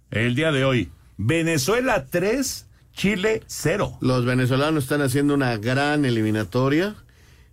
[0.10, 0.90] el día de hoy.
[1.16, 4.00] Venezuela 3, Chile 0.
[4.02, 6.96] Los venezolanos están haciendo una gran eliminatoria.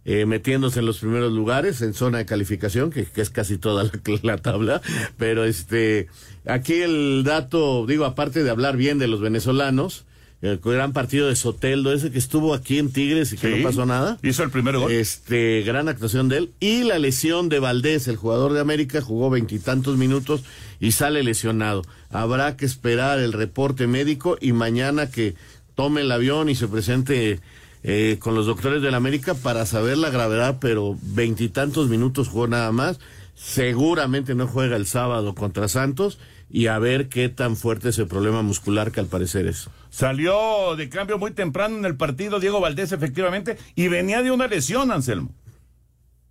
[0.06, 3.90] Eh, metiéndose en los primeros lugares en zona de calificación, que, es casi toda la,
[4.22, 4.80] la, tabla.
[5.18, 6.08] Pero este,
[6.46, 10.06] aquí el dato, digo, aparte de hablar bien de los venezolanos,
[10.42, 13.58] el gran partido de Soteldo, ese que estuvo aquí en Tigres y que Sí.
[13.58, 14.18] no pasó nada.
[14.22, 14.90] Hizo el primer gol.
[14.90, 16.50] Este, gran actuación de él.
[16.60, 20.42] Y la lesión de Valdés, el jugador de América, jugó veintitantos minutos
[20.80, 21.82] y sale lesionado.
[22.10, 25.34] Habrá que esperar el reporte médico y mañana que
[25.74, 27.40] tome el avión y se presente
[27.82, 32.72] eh, con los doctores del América para saber la gravedad, pero veintitantos minutos jugó nada
[32.72, 32.98] más.
[33.34, 36.18] Seguramente no juega el sábado contra Santos
[36.50, 39.70] y a ver qué tan fuerte es el problema muscular que al parecer es.
[39.88, 44.48] Salió de cambio muy temprano en el partido Diego Valdés, efectivamente, y venía de una
[44.48, 45.30] lesión, Anselmo.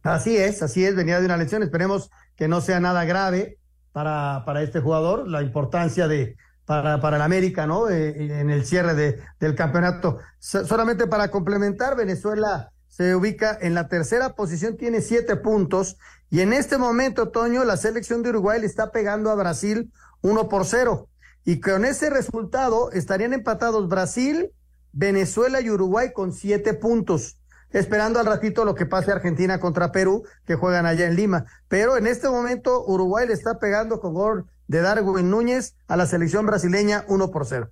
[0.03, 1.63] Así es, así es, venía de una lesión.
[1.63, 3.57] Esperemos que no sea nada grave
[3.91, 5.27] para, para este jugador.
[5.27, 7.89] La importancia de para, para el América, ¿no?
[7.89, 10.19] Eh, en el cierre de, del campeonato.
[10.39, 15.97] So- solamente para complementar, Venezuela se ubica en la tercera posición, tiene siete puntos.
[16.29, 20.49] Y en este momento, Toño, la selección de Uruguay le está pegando a Brasil uno
[20.49, 21.09] por cero.
[21.43, 24.51] Y con ese resultado estarían empatados Brasil,
[24.91, 27.39] Venezuela y Uruguay con siete puntos
[27.71, 31.45] esperando al ratito lo que pase Argentina contra Perú, que juegan allá en Lima.
[31.67, 36.05] Pero en este momento Uruguay le está pegando con gol de Darwin Núñez a la
[36.05, 37.69] selección brasileña 1 por 0.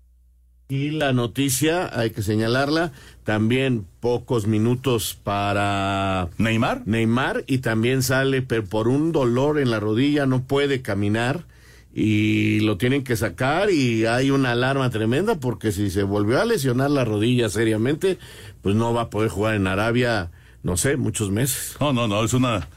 [0.69, 2.91] Y la noticia, hay que señalarla,
[3.23, 6.83] también pocos minutos para Neymar.
[6.85, 11.45] Neymar y también sale pero por un dolor en la rodilla, no puede caminar
[11.93, 16.45] y lo tienen que sacar y hay una alarma tremenda porque si se volvió a
[16.45, 18.19] lesionar la rodilla seriamente,
[18.61, 20.31] pues no va a poder jugar en Arabia,
[20.63, 21.77] no sé, muchos meses.
[21.79, 22.67] No, no, no, es una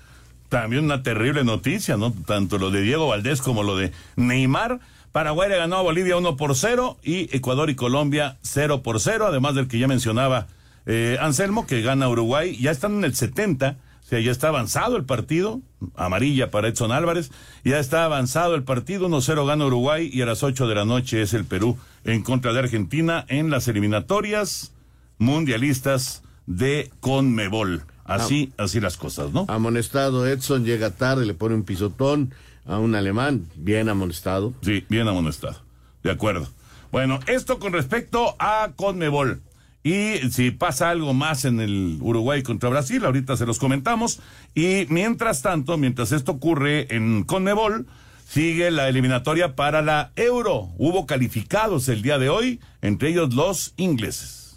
[0.48, 2.12] también una terrible noticia, ¿no?
[2.26, 4.81] Tanto lo de Diego Valdés como lo de Neymar.
[5.12, 9.27] Paraguay le ganó a Bolivia 1 por 0 y Ecuador y Colombia 0 por 0,
[9.27, 10.46] además del que ya mencionaba
[10.87, 12.57] eh, Anselmo, que gana Uruguay.
[12.61, 15.61] Ya están en el 70, o sea, ya está avanzado el partido,
[15.96, 17.33] amarilla para Edson Álvarez,
[17.64, 21.23] ya está avanzado el partido, 1-0 gana Uruguay y a las 8 de la noche
[21.23, 24.73] es el Perú en contra de Argentina en las eliminatorias
[25.18, 27.85] mundialistas de Conmebol.
[28.11, 29.46] Así, así las cosas, ¿no?
[29.49, 32.35] Amonestado Edson llega tarde, le pone un pisotón
[32.66, 34.53] a un alemán, bien amonestado.
[34.62, 35.61] Sí, bien amonestado.
[36.03, 36.49] De acuerdo.
[36.92, 39.40] Bueno, esto con respecto a Conmebol.
[39.83, 44.20] Y si pasa algo más en el Uruguay contra Brasil, ahorita se los comentamos.
[44.55, 47.87] Y mientras tanto, mientras esto ocurre en Conmebol,
[48.29, 50.68] sigue la eliminatoria para la Euro.
[50.77, 54.49] Hubo calificados el día de hoy, entre ellos los ingleses.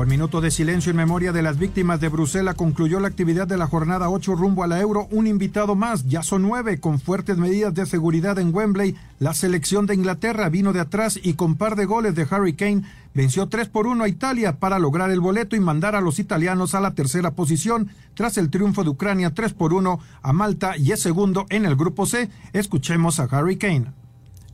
[0.00, 3.58] Con minuto de silencio en memoria de las víctimas de Bruselas concluyó la actividad de
[3.58, 5.06] la jornada 8 rumbo a la Euro.
[5.10, 8.96] Un invitado más, ya son nueve, con fuertes medidas de seguridad en Wembley.
[9.18, 12.84] La selección de Inglaterra vino de atrás y con par de goles de Harry Kane
[13.12, 16.74] venció 3 por 1 a Italia para lograr el boleto y mandar a los italianos
[16.74, 20.92] a la tercera posición tras el triunfo de Ucrania 3 por 1 a Malta y
[20.92, 22.30] es segundo en el grupo C.
[22.54, 23.99] Escuchemos a Harry Kane.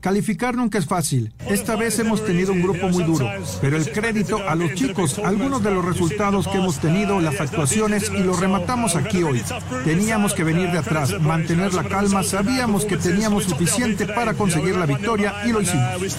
[0.06, 1.32] Calificar nunca es fácil.
[1.48, 3.28] Esta vez hemos tenido un grupo muy duro,
[3.60, 8.08] pero el crédito a los chicos, algunos de los resultados que hemos tenido, las actuaciones
[8.16, 9.42] y lo rematamos aquí hoy.
[9.84, 14.86] Teníamos que venir de atrás, mantener la calma, sabíamos que teníamos suficiente para conseguir la
[14.86, 16.16] victoria y lo hicimos.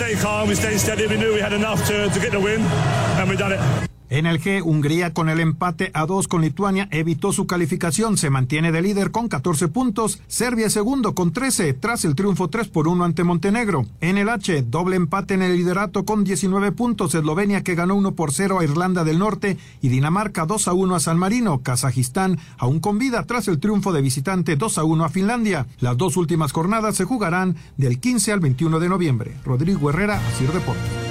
[4.09, 8.29] En el G, Hungría con el empate a dos con Lituania evitó su calificación, se
[8.29, 12.87] mantiene de líder con 14 puntos, Serbia segundo con 13 tras el triunfo 3 por
[12.87, 13.85] 1 ante Montenegro.
[13.99, 18.13] En el H, doble empate en el liderato con 19 puntos, Eslovenia que ganó 1
[18.13, 22.39] por 0 a Irlanda del Norte y Dinamarca 2 a 1 a San Marino, Kazajistán
[22.57, 25.67] aún con vida tras el triunfo de visitante 2 a 1 a Finlandia.
[25.81, 29.33] Las dos últimas jornadas se jugarán del 15 al 21 de noviembre.
[29.43, 31.06] Rodrigo Herrera, Asir Deportes.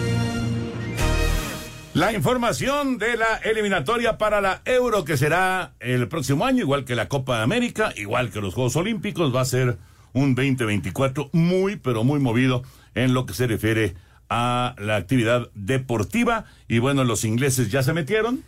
[1.96, 6.94] La información de la eliminatoria para la Euro que será el próximo año, igual que
[6.94, 9.78] la Copa de América, igual que los Juegos Olímpicos, va a ser
[10.12, 12.62] un 2024 muy, pero muy movido
[12.94, 13.94] en lo que se refiere
[14.28, 16.44] a la actividad deportiva.
[16.68, 18.44] Y bueno, los ingleses ya se metieron,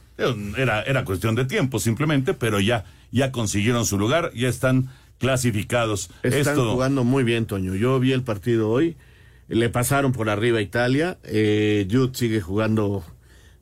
[0.59, 6.11] era, era cuestión de tiempo simplemente, pero ya, ya consiguieron su lugar, ya están clasificados.
[6.23, 7.75] Están Esto, jugando muy bien, Toño.
[7.77, 8.99] Yo vi el partido hoy,
[9.49, 13.03] le pasaron por arriba a Italia, eh, Jude sigue jugando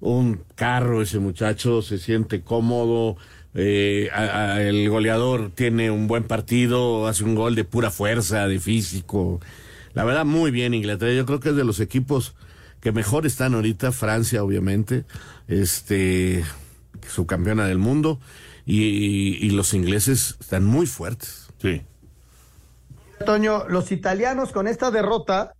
[0.00, 3.16] un carro ese muchacho, se siente cómodo,
[3.54, 8.46] eh, a- a- el goleador tiene un buen partido, hace un gol de pura fuerza,
[8.46, 9.40] de físico.
[9.94, 11.12] La verdad, muy bien Inglaterra.
[11.12, 12.34] Yo creo que es de los equipos
[12.80, 15.04] que mejor están ahorita, Francia, obviamente,
[15.48, 16.44] este,
[17.08, 18.20] subcampeona del mundo,
[18.66, 21.48] y, y los ingleses están muy fuertes.
[21.62, 21.82] Sí.
[23.24, 25.54] Toño, los italianos con esta derrota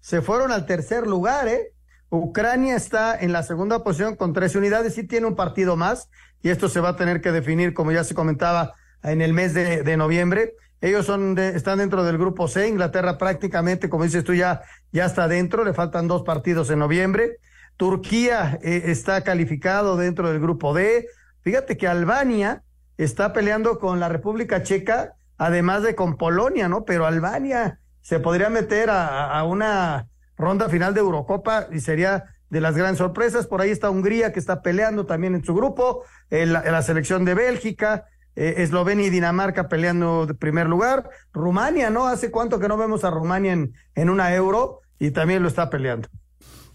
[0.00, 1.69] se fueron al tercer lugar, ¿eh?
[2.10, 6.10] Ucrania está en la segunda posición con 13 unidades, sí tiene un partido más,
[6.42, 9.54] y esto se va a tener que definir, como ya se comentaba, en el mes
[9.54, 10.54] de, noviembre.
[10.80, 15.28] Ellos son están dentro del grupo C, Inglaterra prácticamente, como dices tú, ya, ya está
[15.28, 17.38] dentro, le faltan dos partidos en noviembre.
[17.76, 21.06] Turquía eh, está calificado dentro del grupo D.
[21.42, 22.62] Fíjate que Albania
[22.98, 26.84] está peleando con la República Checa, además de con Polonia, ¿no?
[26.84, 30.08] Pero Albania se podría meter a una
[30.40, 33.46] ronda final de Eurocopa y sería de las grandes sorpresas.
[33.46, 37.24] Por ahí está Hungría que está peleando también en su grupo, eh, la, la selección
[37.24, 42.06] de Bélgica, eh, Eslovenia y Dinamarca peleando de primer lugar, Rumania, ¿no?
[42.06, 45.70] Hace cuánto que no vemos a Rumania en, en una euro y también lo está
[45.70, 46.08] peleando.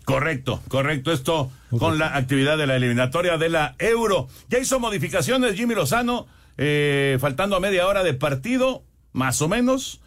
[0.06, 1.12] Correcto, correcto.
[1.12, 1.50] Esto
[1.80, 4.28] con la actividad de la eliminatoria de la Euro.
[4.50, 10.02] Ya hizo modificaciones Jimmy Lozano, eh, faltando a media hora de partido, más o menos.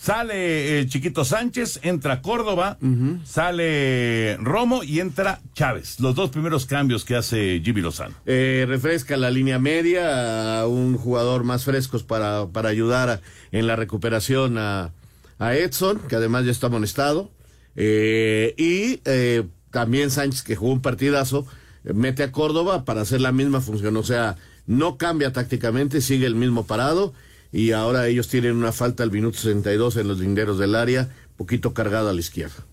[0.00, 2.78] Sale eh, Chiquito Sánchez, entra Córdoba,
[3.26, 6.00] sale Romo y entra Chávez.
[6.00, 8.14] Los dos primeros cambios que hace Jimmy Lozano.
[8.24, 13.20] Eh, refresca la línea media a un jugador más frescos para, para ayudar a-
[13.52, 14.90] en la recuperación a,
[15.38, 17.30] a Edson, que además ya está amonestado.
[17.76, 21.46] Eh, y eh, también Sánchez, que jugó un partidazo,
[21.84, 23.96] mete a Córdoba para hacer la misma función.
[23.98, 24.36] O sea,
[24.66, 27.12] no cambia tácticamente, sigue el mismo parado.
[27.52, 31.74] Y ahora ellos tienen una falta al minuto 62 en los linderos del área, poquito
[31.74, 32.66] cargada a la izquierda.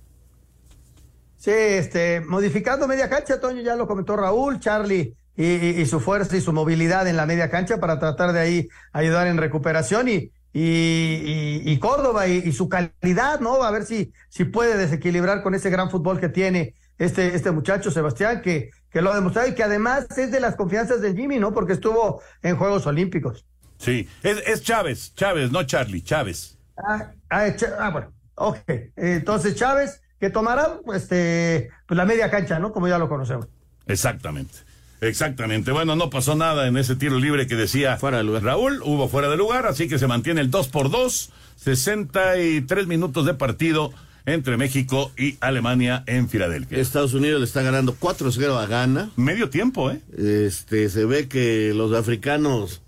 [1.36, 6.42] Sí, este, modificando media cancha, Toño, ya lo comentó Raúl, Charlie y, su fuerza y
[6.42, 11.62] su movilidad en la media cancha para tratar de ahí ayudar en recuperación y, y,
[11.64, 13.62] y- Córdoba y, su calidad, ¿no?
[13.64, 17.92] A ver si, si puede desequilibrar con ese gran fútbol que tiene este, este muchacho
[17.92, 21.38] Sebastián, que, que lo ha demostrado y que además es de las confianzas del Jimmy,
[21.40, 21.54] ¿no?
[21.54, 23.46] Porque estuvo en Juegos Olímpicos.
[23.78, 26.58] Sí, es, es Chávez, Chávez, no Charlie, Chávez.
[26.78, 27.48] Ah, ah,
[27.80, 28.60] ah, bueno, ok.
[28.96, 32.72] Entonces Chávez, que tomará este, pues la media cancha, ¿no?
[32.72, 33.48] Como ya lo conocemos.
[33.86, 34.54] Exactamente.
[35.00, 35.72] Exactamente.
[35.72, 38.82] Bueno, no pasó nada en ese tiro libre que decía Raúl.
[38.84, 43.34] Hubo fuera de lugar, así que se mantiene el 2 por 2 63 minutos de
[43.34, 43.94] partido
[44.26, 46.78] entre México y Alemania en Filadelfia.
[46.78, 49.12] Estados Unidos le está ganando 4-0 a Ghana.
[49.16, 50.02] Medio tiempo, ¿eh?
[50.18, 52.82] Este, se ve que los africanos,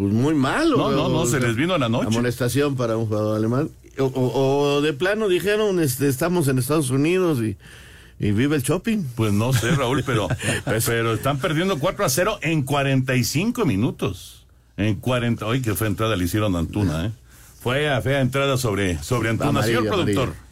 [0.00, 0.78] pues muy malos.
[0.78, 2.06] No, no, no, se les vino la noche.
[2.06, 3.68] Amonestación para un jugador alemán.
[3.98, 7.56] O, o- o de plano dijeron, este, estamos en Estados Unidos y,
[8.18, 9.04] y vive el shopping.
[9.14, 10.28] Pues no sé, Raúl, pero,
[10.86, 14.46] pero están perdiendo 4 a 0 en 45 minutos.
[14.78, 15.44] En 40.
[15.44, 17.10] Hoy que fue entrada le hicieron a Antuna, ¿eh?
[17.62, 19.62] Fue a fea entrada sobre, sobre Antuna.
[19.62, 20.22] Señor Amarilla, productor.
[20.28, 20.46] amarilla.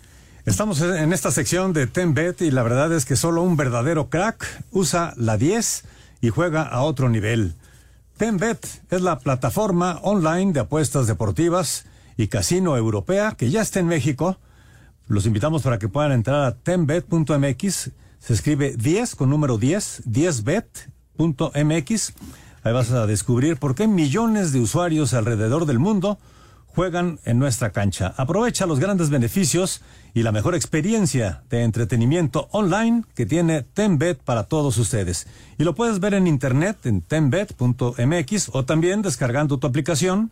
[0.45, 4.63] Estamos en esta sección de Tenbet y la verdad es que solo un verdadero crack
[4.73, 5.85] usa la 10
[6.21, 7.55] y juega a otro nivel.
[8.19, 13.87] Tenbet es la plataforma online de apuestas deportivas y casino europea que ya está en
[13.87, 14.39] México.
[15.07, 17.91] Los invitamos para que puedan entrar a tenbet.mx.
[18.19, 22.13] Se escribe 10 con número 10, 10bet.mx.
[22.65, 26.19] Ahí vas a descubrir por qué millones de usuarios alrededor del mundo
[26.79, 28.15] juegan en nuestra cancha.
[28.17, 29.81] Aprovecha los grandes beneficios
[30.15, 35.27] y la mejor experiencia de entretenimiento online que tiene Tenbet para todos ustedes.
[35.59, 40.31] Y lo puedes ver en internet en tenbet.mx o también descargando tu aplicación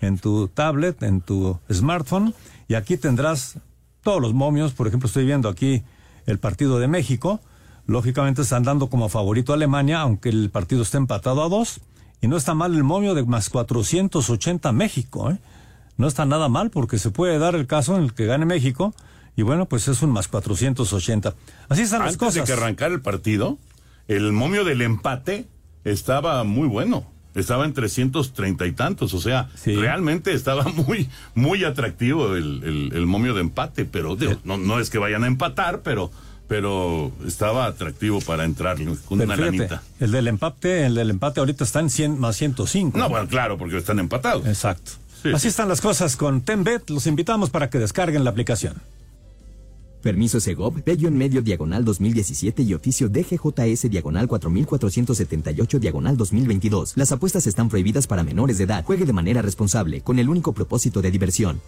[0.00, 2.32] en tu tablet, en tu smartphone
[2.68, 3.56] y aquí tendrás
[4.04, 4.74] todos los momios.
[4.74, 5.82] Por ejemplo, estoy viendo aquí
[6.26, 7.40] el partido de México.
[7.88, 11.80] Lógicamente están dando como favorito a Alemania, aunque el partido está empatado a dos.
[12.20, 15.38] Y no está mal el momio de más 480 México, ¿eh?
[15.98, 18.94] No está nada mal porque se puede dar el caso en el que gane México
[19.36, 21.34] y bueno, pues es un más 480.
[21.68, 22.34] Así están las Antes cosas.
[22.34, 23.58] de que arrancara el partido,
[24.08, 25.46] el momio del empate
[25.84, 27.04] estaba muy bueno.
[27.34, 33.06] Estaba en 330 y tantos, o sea, realmente estaba muy, muy atractivo el, el- el
[33.06, 36.10] momio de empate, pero digo, no, no es que vayan a empatar, pero,
[36.48, 39.82] pero estaba atractivo para entrar con Pero una fíjate, lanita.
[40.00, 42.98] el del empate, el del empate ahorita está en 100 más 105.
[42.98, 44.44] No, bueno, claro, porque están empatados.
[44.46, 44.92] Exacto.
[45.22, 45.48] Sí, Así sí.
[45.48, 46.88] están las cosas con Tenbet.
[46.90, 48.74] Los invitamos para que descarguen la aplicación.
[50.02, 56.92] Permiso Segov, Bello en medio diagonal 2017 y oficio DGJS diagonal 4478 diagonal 2022.
[56.96, 58.84] Las apuestas están prohibidas para menores de edad.
[58.84, 61.60] Juegue de manera responsable, con el único propósito de diversión.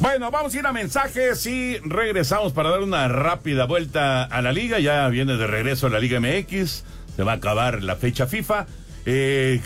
[0.00, 4.52] Bueno, vamos a ir a mensajes y regresamos para dar una rápida vuelta a la
[4.52, 4.78] liga.
[4.78, 6.84] Ya viene de regreso a la Liga MX.
[7.16, 8.66] se va a acabar la fecha FIFA.
[9.06, 9.60] Eh,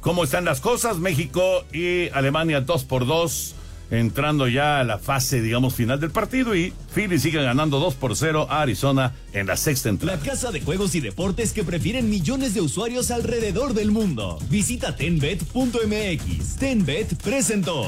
[0.00, 0.98] ¿Cómo están las cosas?
[0.98, 3.54] México y Alemania 2 por 2
[3.90, 8.16] entrando ya a la fase, digamos, final del partido y Philly sigue ganando 2 por
[8.16, 10.16] 0 a Arizona en la sexta entrada.
[10.16, 14.38] La casa de juegos y deportes que prefieren millones de usuarios alrededor del mundo.
[14.48, 16.56] Visita tenbet.mx.
[16.56, 17.86] Tenbet presentó.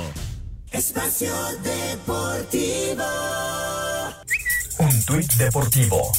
[0.70, 1.32] Espacio
[1.62, 3.04] Deportivo.
[4.78, 6.12] Un tuit deportivo.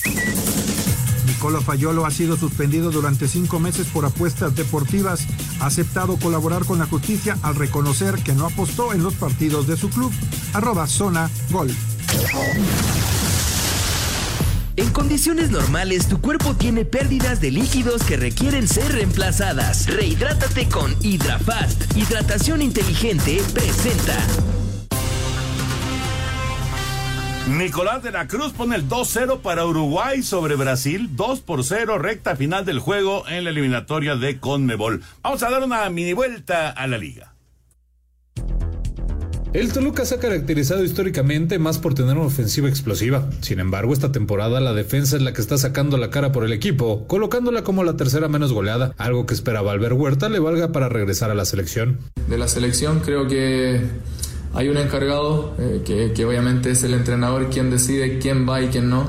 [1.43, 5.27] Nicolo Fayolo ha sido suspendido durante cinco meses por apuestas deportivas.
[5.59, 9.75] Ha aceptado colaborar con la justicia al reconocer que no apostó en los partidos de
[9.75, 10.09] su club.
[10.53, 11.69] Arroba zona gol.
[14.77, 19.87] En condiciones normales, tu cuerpo tiene pérdidas de líquidos que requieren ser reemplazadas.
[19.87, 21.97] Rehidrátate con Hydrafast.
[21.97, 24.17] Hidratación inteligente presenta.
[27.47, 32.37] Nicolás de la Cruz pone el 2-0 para Uruguay sobre Brasil, 2 por 0, recta
[32.37, 35.01] final del juego en la eliminatoria de Conmebol.
[35.21, 37.33] Vamos a dar una mini vuelta a la liga.
[39.51, 43.29] El Toluca se ha caracterizado históricamente más por tener una ofensiva explosiva.
[43.41, 46.53] Sin embargo, esta temporada la defensa es la que está sacando la cara por el
[46.53, 50.87] equipo, colocándola como la tercera menos goleada, algo que esperaba Albert Huerta le valga para
[50.87, 51.99] regresar a la selección.
[52.29, 53.81] De la selección creo que
[54.53, 58.67] hay un encargado, eh, que, que, obviamente es el entrenador quien decide quién va y
[58.67, 59.07] quién no.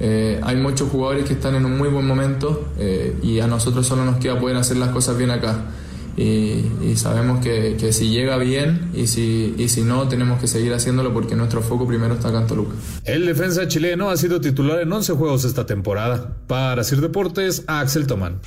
[0.00, 3.86] Eh, hay muchos jugadores que están en un muy buen momento eh, y a nosotros
[3.86, 5.64] solo nos queda poder hacer las cosas bien acá.
[6.16, 10.48] Y, y sabemos que, que, si llega bien y si, y si no, tenemos que
[10.48, 12.74] seguir haciéndolo porque nuestro foco primero está acá en Toluca.
[13.04, 16.34] El defensa chileno ha sido titular en 11 juegos esta temporada.
[16.48, 18.40] Para Sir Deportes, Axel Tomán.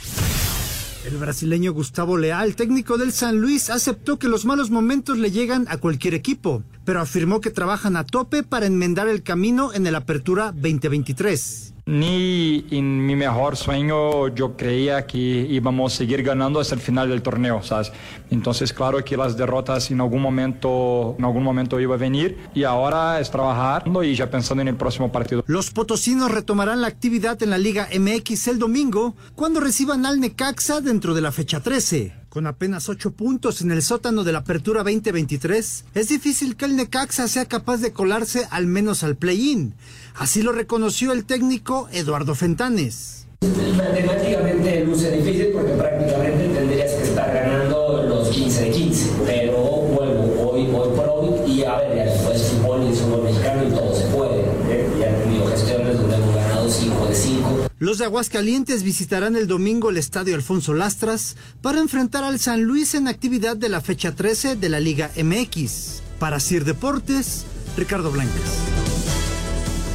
[1.04, 5.66] El brasileño Gustavo Leal, técnico del San Luis, aceptó que los malos momentos le llegan
[5.68, 9.96] a cualquier equipo, pero afirmó que trabajan a tope para enmendar el camino en el
[9.96, 11.74] Apertura 2023.
[11.92, 17.10] Ni en mi mejor sueño yo creía que íbamos a seguir ganando hasta el final
[17.10, 17.92] del torneo, ¿sabes?
[18.30, 22.64] Entonces, claro que las derrotas en algún momento, en algún momento iba a venir y
[22.64, 25.44] ahora es trabajar y ya pensando en el próximo partido.
[25.48, 30.80] Los potosinos retomarán la actividad en la Liga MX el domingo cuando reciban al Necaxa
[30.80, 32.22] dentro de la fecha 13.
[32.30, 36.78] Con apenas ocho puntos en el sótano de la Apertura 2023, es difícil que el
[36.78, 39.74] Necaxa sea capaz de colarse al menos al play-in.
[40.16, 43.28] Así lo reconoció el técnico Eduardo Fentanes.
[43.76, 49.12] Matemáticamente luce difícil porque prácticamente tendrías que estar ganando los 15 de 15.
[49.26, 53.68] Pero vuelvo hoy, hoy por hoy y a ver, ya después fútbol y fútbol mexicano
[53.68, 54.42] y todo se puede.
[54.70, 54.88] ¿eh?
[55.00, 57.68] Ya he tenido gestiones donde hemos ganado 5 de 5.
[57.80, 62.94] Los de Aguascalientes visitarán el domingo el Estadio Alfonso Lastras para enfrentar al San Luis
[62.94, 66.04] en actividad de la fecha 13 de la Liga MX.
[66.20, 67.46] Para Sir Deportes,
[67.76, 68.91] Ricardo Blancas.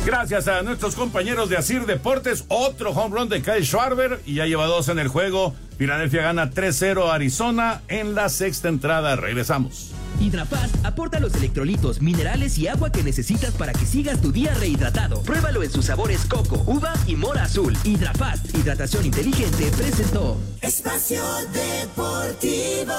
[0.07, 4.47] Gracias a nuestros compañeros de Asir Deportes, otro home run de Kyle Schwarber y ya
[4.47, 5.53] lleva dos en el juego.
[5.79, 9.17] Filadelfia gana 3-0 a Arizona en la sexta entrada.
[9.17, 9.91] Regresamos.
[10.21, 15.23] Hidrafast aporta los electrolitos, minerales y agua que necesitas para que sigas tu día rehidratado.
[15.23, 17.77] Pruébalo en sus sabores coco, uva y mora azul.
[17.83, 20.37] Hidrafast, hidratación inteligente, presentó.
[20.63, 21.21] Espacio
[21.53, 22.95] Deportivo.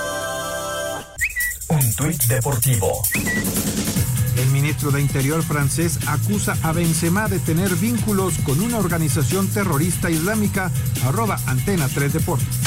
[1.70, 3.02] Un tuit deportivo.
[4.68, 10.70] Ministro de Interior francés acusa a Benzema de tener vínculos con una organización terrorista islámica.
[11.06, 12.60] Arroba Antena 3 Deportes.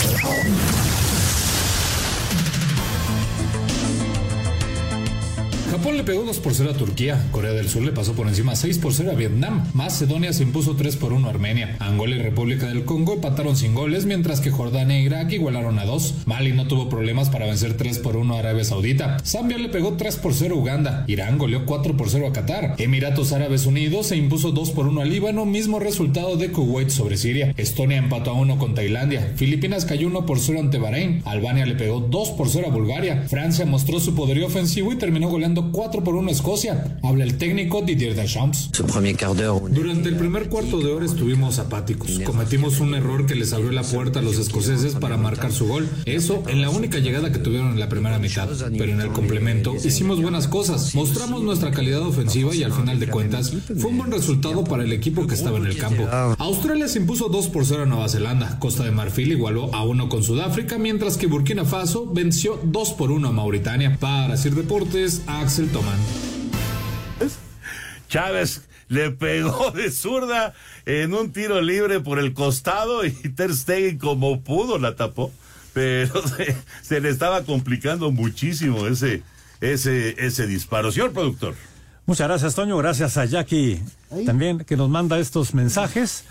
[5.80, 8.54] Japón le pegó 2 por 0 a Turquía, Corea del Sur le pasó por encima
[8.54, 12.18] 6 por 0 a Vietnam, Macedonia se impuso 3 por 1 a Armenia, Angola y
[12.18, 16.52] República del Congo empataron sin goles, mientras que Jordania e Irak igualaron a 2, Mali
[16.52, 20.16] no tuvo problemas para vencer 3 por 1 a Arabia Saudita, Zambia le pegó 3
[20.16, 24.16] por 0 a Uganda, Irán goleó 4 por 0 a Qatar, Emiratos Árabes Unidos se
[24.16, 28.34] impuso 2 por 1 a Líbano, mismo resultado de Kuwait sobre Siria, Estonia empató a
[28.34, 32.50] 1 con Tailandia, Filipinas cayó 1 por 0 ante Bahrein, Albania le pegó 2 por
[32.50, 36.32] 0 a Bulgaria, Francia mostró su poderío ofensivo y terminó goleando 4 por 1 a
[36.32, 36.98] Escocia.
[37.02, 38.70] Habla el técnico Didier Deschamps.
[39.70, 42.20] Durante el primer cuarto de hora estuvimos apáticos.
[42.24, 45.88] Cometimos un error que les abrió la puerta a los escoceses para marcar su gol.
[46.04, 48.48] Eso en la única llegada que tuvieron en la primera mitad.
[48.76, 50.94] Pero en el complemento hicimos buenas cosas.
[50.94, 54.92] Mostramos nuestra calidad ofensiva y al final de cuentas fue un buen resultado para el
[54.92, 56.06] equipo que estaba en el campo.
[56.38, 58.58] Australia se impuso 2 por 0 a Nueva Zelanda.
[58.58, 63.10] Costa de Marfil igualó a 1 con Sudáfrica, mientras que Burkina Faso venció 2 por
[63.10, 63.96] 1 a Mauritania.
[64.00, 65.98] Para Sir Deportes, Axel Tomán.
[68.08, 70.52] Chávez le pegó de zurda
[70.84, 75.32] en un tiro libre por el costado y Ter Stegen como pudo la tapó,
[75.72, 79.22] pero se, se, le estaba complicando muchísimo ese,
[79.60, 80.90] ese, ese disparo.
[80.90, 81.54] Señor productor.
[82.06, 82.76] Muchas gracias, Toño.
[82.78, 83.80] Gracias a Jackie
[84.26, 86.24] también que nos manda estos mensajes.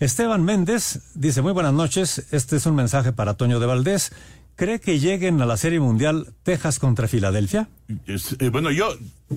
[0.00, 4.12] Esteban Méndez dice, muy buenas noches, este es un mensaje para Toño de Valdés.
[4.56, 7.68] ¿Cree que lleguen a la Serie Mundial Texas contra Filadelfia?
[8.06, 8.94] Eh, bueno, yo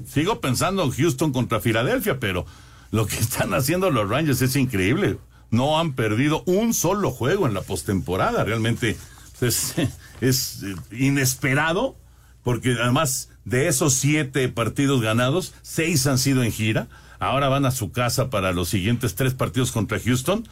[0.07, 2.45] sigo pensando en Houston contra Filadelfia, pero
[2.91, 5.17] lo que están haciendo los Rangers es increíble.
[5.51, 8.43] No han perdido un solo juego en la postemporada.
[8.43, 8.97] Realmente
[9.41, 9.75] es,
[10.21, 11.95] es, eh, inesperado,
[12.43, 16.87] porque además de esos siete partidos ganados, seis han sido en gira.
[17.19, 20.47] Ahora van a su casa para los siguientes tres partidos contra Houston.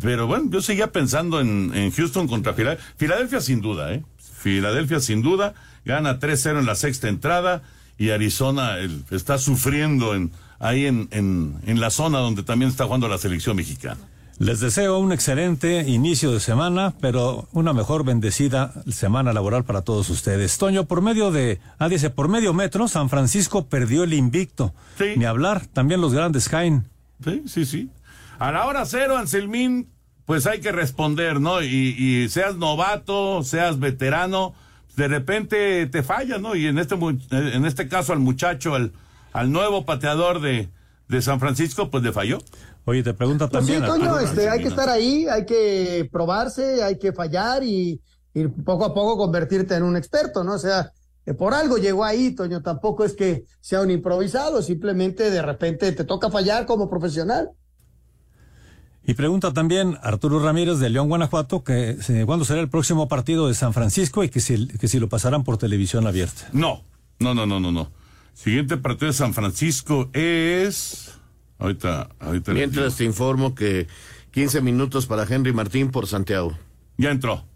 [0.00, 2.86] Pero bueno, yo seguía pensando en, en Houston contra Filadelfia.
[2.96, 4.02] Filadelfia sin duda, ¿eh?
[4.18, 7.62] Filadelfia sin duda gana 3-0 en la sexta entrada
[7.96, 12.84] y Arizona el- está sufriendo en, ahí en, en, en la zona donde también está
[12.84, 14.00] jugando la selección mexicana.
[14.38, 20.10] Les deseo un excelente inicio de semana, pero una mejor bendecida semana laboral para todos
[20.10, 20.58] ustedes.
[20.58, 24.72] Toño, por medio de, ah, dice, por medio metro, San Francisco perdió el invicto.
[25.16, 26.84] Ni hablar, también los grandes caen.
[27.24, 27.90] Sí, sí, sí.
[28.38, 29.90] A la hora cero, Anselmín,
[30.26, 31.62] pues hay que responder, ¿no?
[31.62, 34.54] Y, y seas novato, seas veterano,
[34.96, 36.54] de repente te falla, ¿no?
[36.54, 38.92] Y en este, mu- en este caso al muchacho, al,
[39.32, 40.68] al nuevo pateador de,
[41.08, 42.38] de San Francisco, pues le falló.
[42.84, 43.90] Oye, te pregunta Pues sí, también.
[43.90, 44.20] Toño, Arturo.
[44.20, 48.00] este, hay que estar ahí, hay que probarse, hay que fallar y,
[48.34, 50.54] y poco a poco convertirte en un experto, ¿no?
[50.54, 50.92] O sea,
[51.26, 55.92] eh, por algo llegó ahí, Toño, tampoco es que sea un improvisado, simplemente de repente
[55.92, 57.50] te toca fallar como profesional.
[59.08, 63.48] Y pregunta también Arturo Ramírez de León, Guanajuato, que eh, cuándo será el próximo partido
[63.48, 66.50] de San Francisco y que si, que si lo pasarán por televisión abierta.
[66.52, 66.84] No,
[67.18, 67.90] no, no, no, no, no.
[68.34, 71.18] Siguiente partido de San Francisco es.
[71.58, 72.52] Ahorita, ahorita.
[72.52, 73.86] Mientras te informo que
[74.32, 76.58] 15 minutos para Henry Martín por Santiago.
[76.98, 77.46] Ya entró.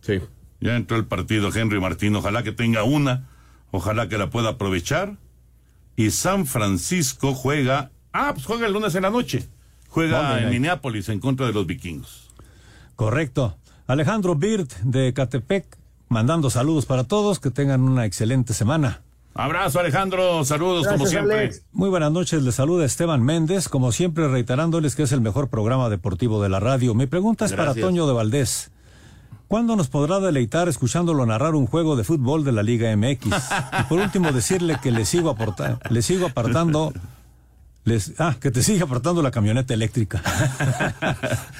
[0.00, 0.22] Sí.
[0.62, 2.16] Ya entró el partido Henry Martín.
[2.16, 3.28] Ojalá que tenga una.
[3.70, 5.18] Ojalá que la pueda aprovechar.
[5.94, 7.90] Y San Francisco juega.
[8.14, 9.46] Ah, pues juega el lunes en la noche.
[9.96, 10.52] Juega Monday en night.
[10.52, 12.28] Minneapolis en contra de los vikingos.
[12.96, 13.56] Correcto.
[13.86, 15.64] Alejandro Birt de Catepec,
[16.10, 19.00] mandando saludos para todos, que tengan una excelente semana.
[19.32, 20.44] Abrazo, Alejandro.
[20.44, 21.50] Saludos, como siempre.
[21.72, 25.88] Muy buenas noches, les saluda Esteban Méndez, como siempre reiterándoles que es el mejor programa
[25.88, 26.94] deportivo de la radio.
[26.94, 27.74] Mi pregunta es para.
[27.74, 28.70] Toño de Valdés.
[29.48, 33.28] ¿Cuándo nos podrá deleitar escuchándolo narrar un juego de fútbol de la Liga MX?
[33.28, 36.92] Y por último decirle que le sigo aportando, le sigo apartando,
[37.86, 40.20] les, ah, que te sigue apartando la camioneta eléctrica.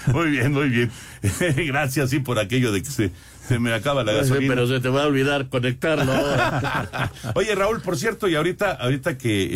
[0.12, 0.90] Muy bien, muy bien.
[1.66, 3.10] Gracias, sí, por aquello de que se,
[3.48, 4.54] se me acaba la Pues, gasolina.
[4.54, 6.12] pero se te va a olvidar conectarlo.
[7.34, 9.48] Oye, Raúl, por cierto, y ahorita, ahorita que,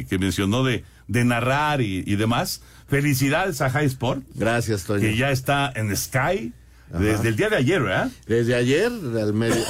[0.00, 4.22] eh, que mencionó de, de narrar y, y demás, felicidades a High Sport.
[4.34, 5.00] Gracias, Toño.
[5.00, 6.52] Que ya está en Sky
[6.90, 6.98] Ajá.
[7.00, 8.10] desde el día de ayer, ¿verdad?
[8.26, 8.90] Desde ayer,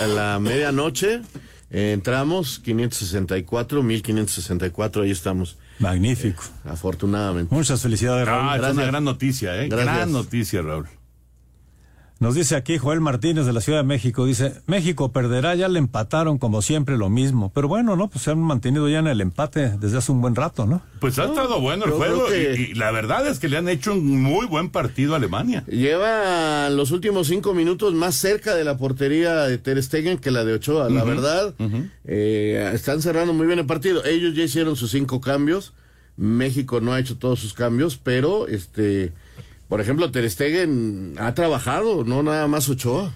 [0.01, 1.21] a la medianoche,
[1.71, 5.59] eh, entramos 564, 1564, ahí estamos.
[5.79, 6.43] Magnífico.
[6.65, 7.55] afortunadamente.
[7.55, 8.49] Muchas felicidades, Raúl.
[8.49, 9.69] Ah, es una gran noticia, ¿eh?
[9.69, 9.97] Gracias.
[9.97, 10.87] Gran noticia, Raúl.
[12.19, 15.79] Nos dice aquí Joel Martínez de la Ciudad de México, dice, México perderá, ya le
[15.79, 17.53] empataron como siempre lo mismo.
[17.55, 18.09] Pero bueno, ¿no?
[18.09, 20.81] Pues se han mantenido ya en el empate desde hace un buen rato, ¿no?
[20.99, 23.69] Pues ha estado bueno el juego que- y, y la verdad es que le han
[23.69, 25.63] hecho un muy buen partido a Alemania.
[25.67, 30.43] Lleva los últimos cinco minutos más cerca de la portería de Ter Stegen que la
[30.45, 30.89] de Ochoa.
[30.89, 31.55] La verdad,
[32.07, 34.03] eh, están cerrando muy bien el partido.
[34.07, 35.75] Ellos ya hicieron sus cinco cambios.
[36.17, 39.13] México no ha hecho todos sus cambios, pero este,
[39.69, 43.13] por ejemplo, Ter Stegen ha trabajado, no nada más Ochoa.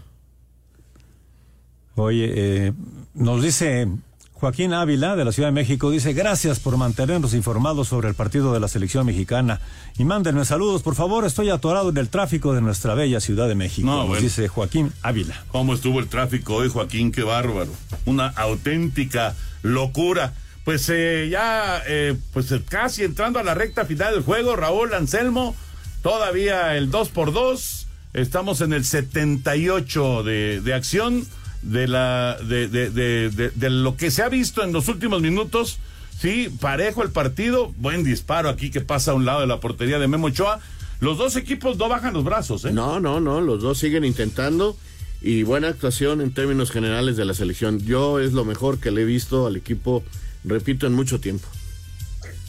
[1.96, 2.72] Oye, eh,
[3.14, 3.88] nos dice
[4.32, 8.55] Joaquín Ávila de la Ciudad de México, dice, gracias por mantenernos informados sobre el partido
[8.55, 9.61] de la selección mexicana.
[9.98, 13.55] Y mándenme saludos, por favor, estoy atorado en el tráfico de nuestra bella Ciudad de
[13.55, 13.86] México.
[13.86, 14.22] No, nos bueno.
[14.22, 15.44] dice Joaquín Ávila.
[15.48, 17.12] ¿Cómo estuvo el tráfico hoy, Joaquín?
[17.12, 17.70] Qué bárbaro.
[18.07, 20.32] Una auténtica locura.
[20.64, 25.55] Pues eh, ya, eh, pues casi entrando a la recta final del juego, Raúl Anselmo,
[26.03, 31.24] todavía el 2 por 2 Estamos en el 78 de, de acción
[31.62, 35.22] de, la, de, de, de, de- de lo que se ha visto en los últimos
[35.22, 35.78] minutos.
[36.20, 37.72] Sí, parejo el partido.
[37.76, 40.59] Buen disparo aquí que pasa a un lado de la portería de Memo Ochoa.
[40.98, 42.72] Los dos equipos no bajan los brazos, ¿eh?
[42.72, 44.76] No, no, no, los dos siguen intentando
[45.22, 47.78] y buena actuación en términos generales de la selección.
[47.78, 50.03] Yo es lo mejor que le he visto al equipo,
[50.42, 51.46] repito, en mucho tiempo.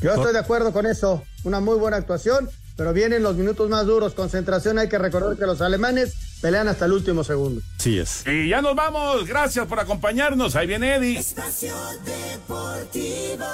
[0.02, 1.24] Yo estoy de acuerdo con eso.
[1.44, 2.50] Una muy buena actuación,
[2.82, 4.16] pero vienen los minutos más duros.
[4.16, 7.62] Concentración, hay que recordar que los alemanes pelean hasta el último segundo.
[7.78, 8.26] Sí es.
[8.26, 9.28] Y ya nos vamos.
[9.28, 10.56] Gracias por acompañarnos.
[10.56, 11.20] Ahí viene Eddie.
[11.20, 13.46] Espacio Deportivo.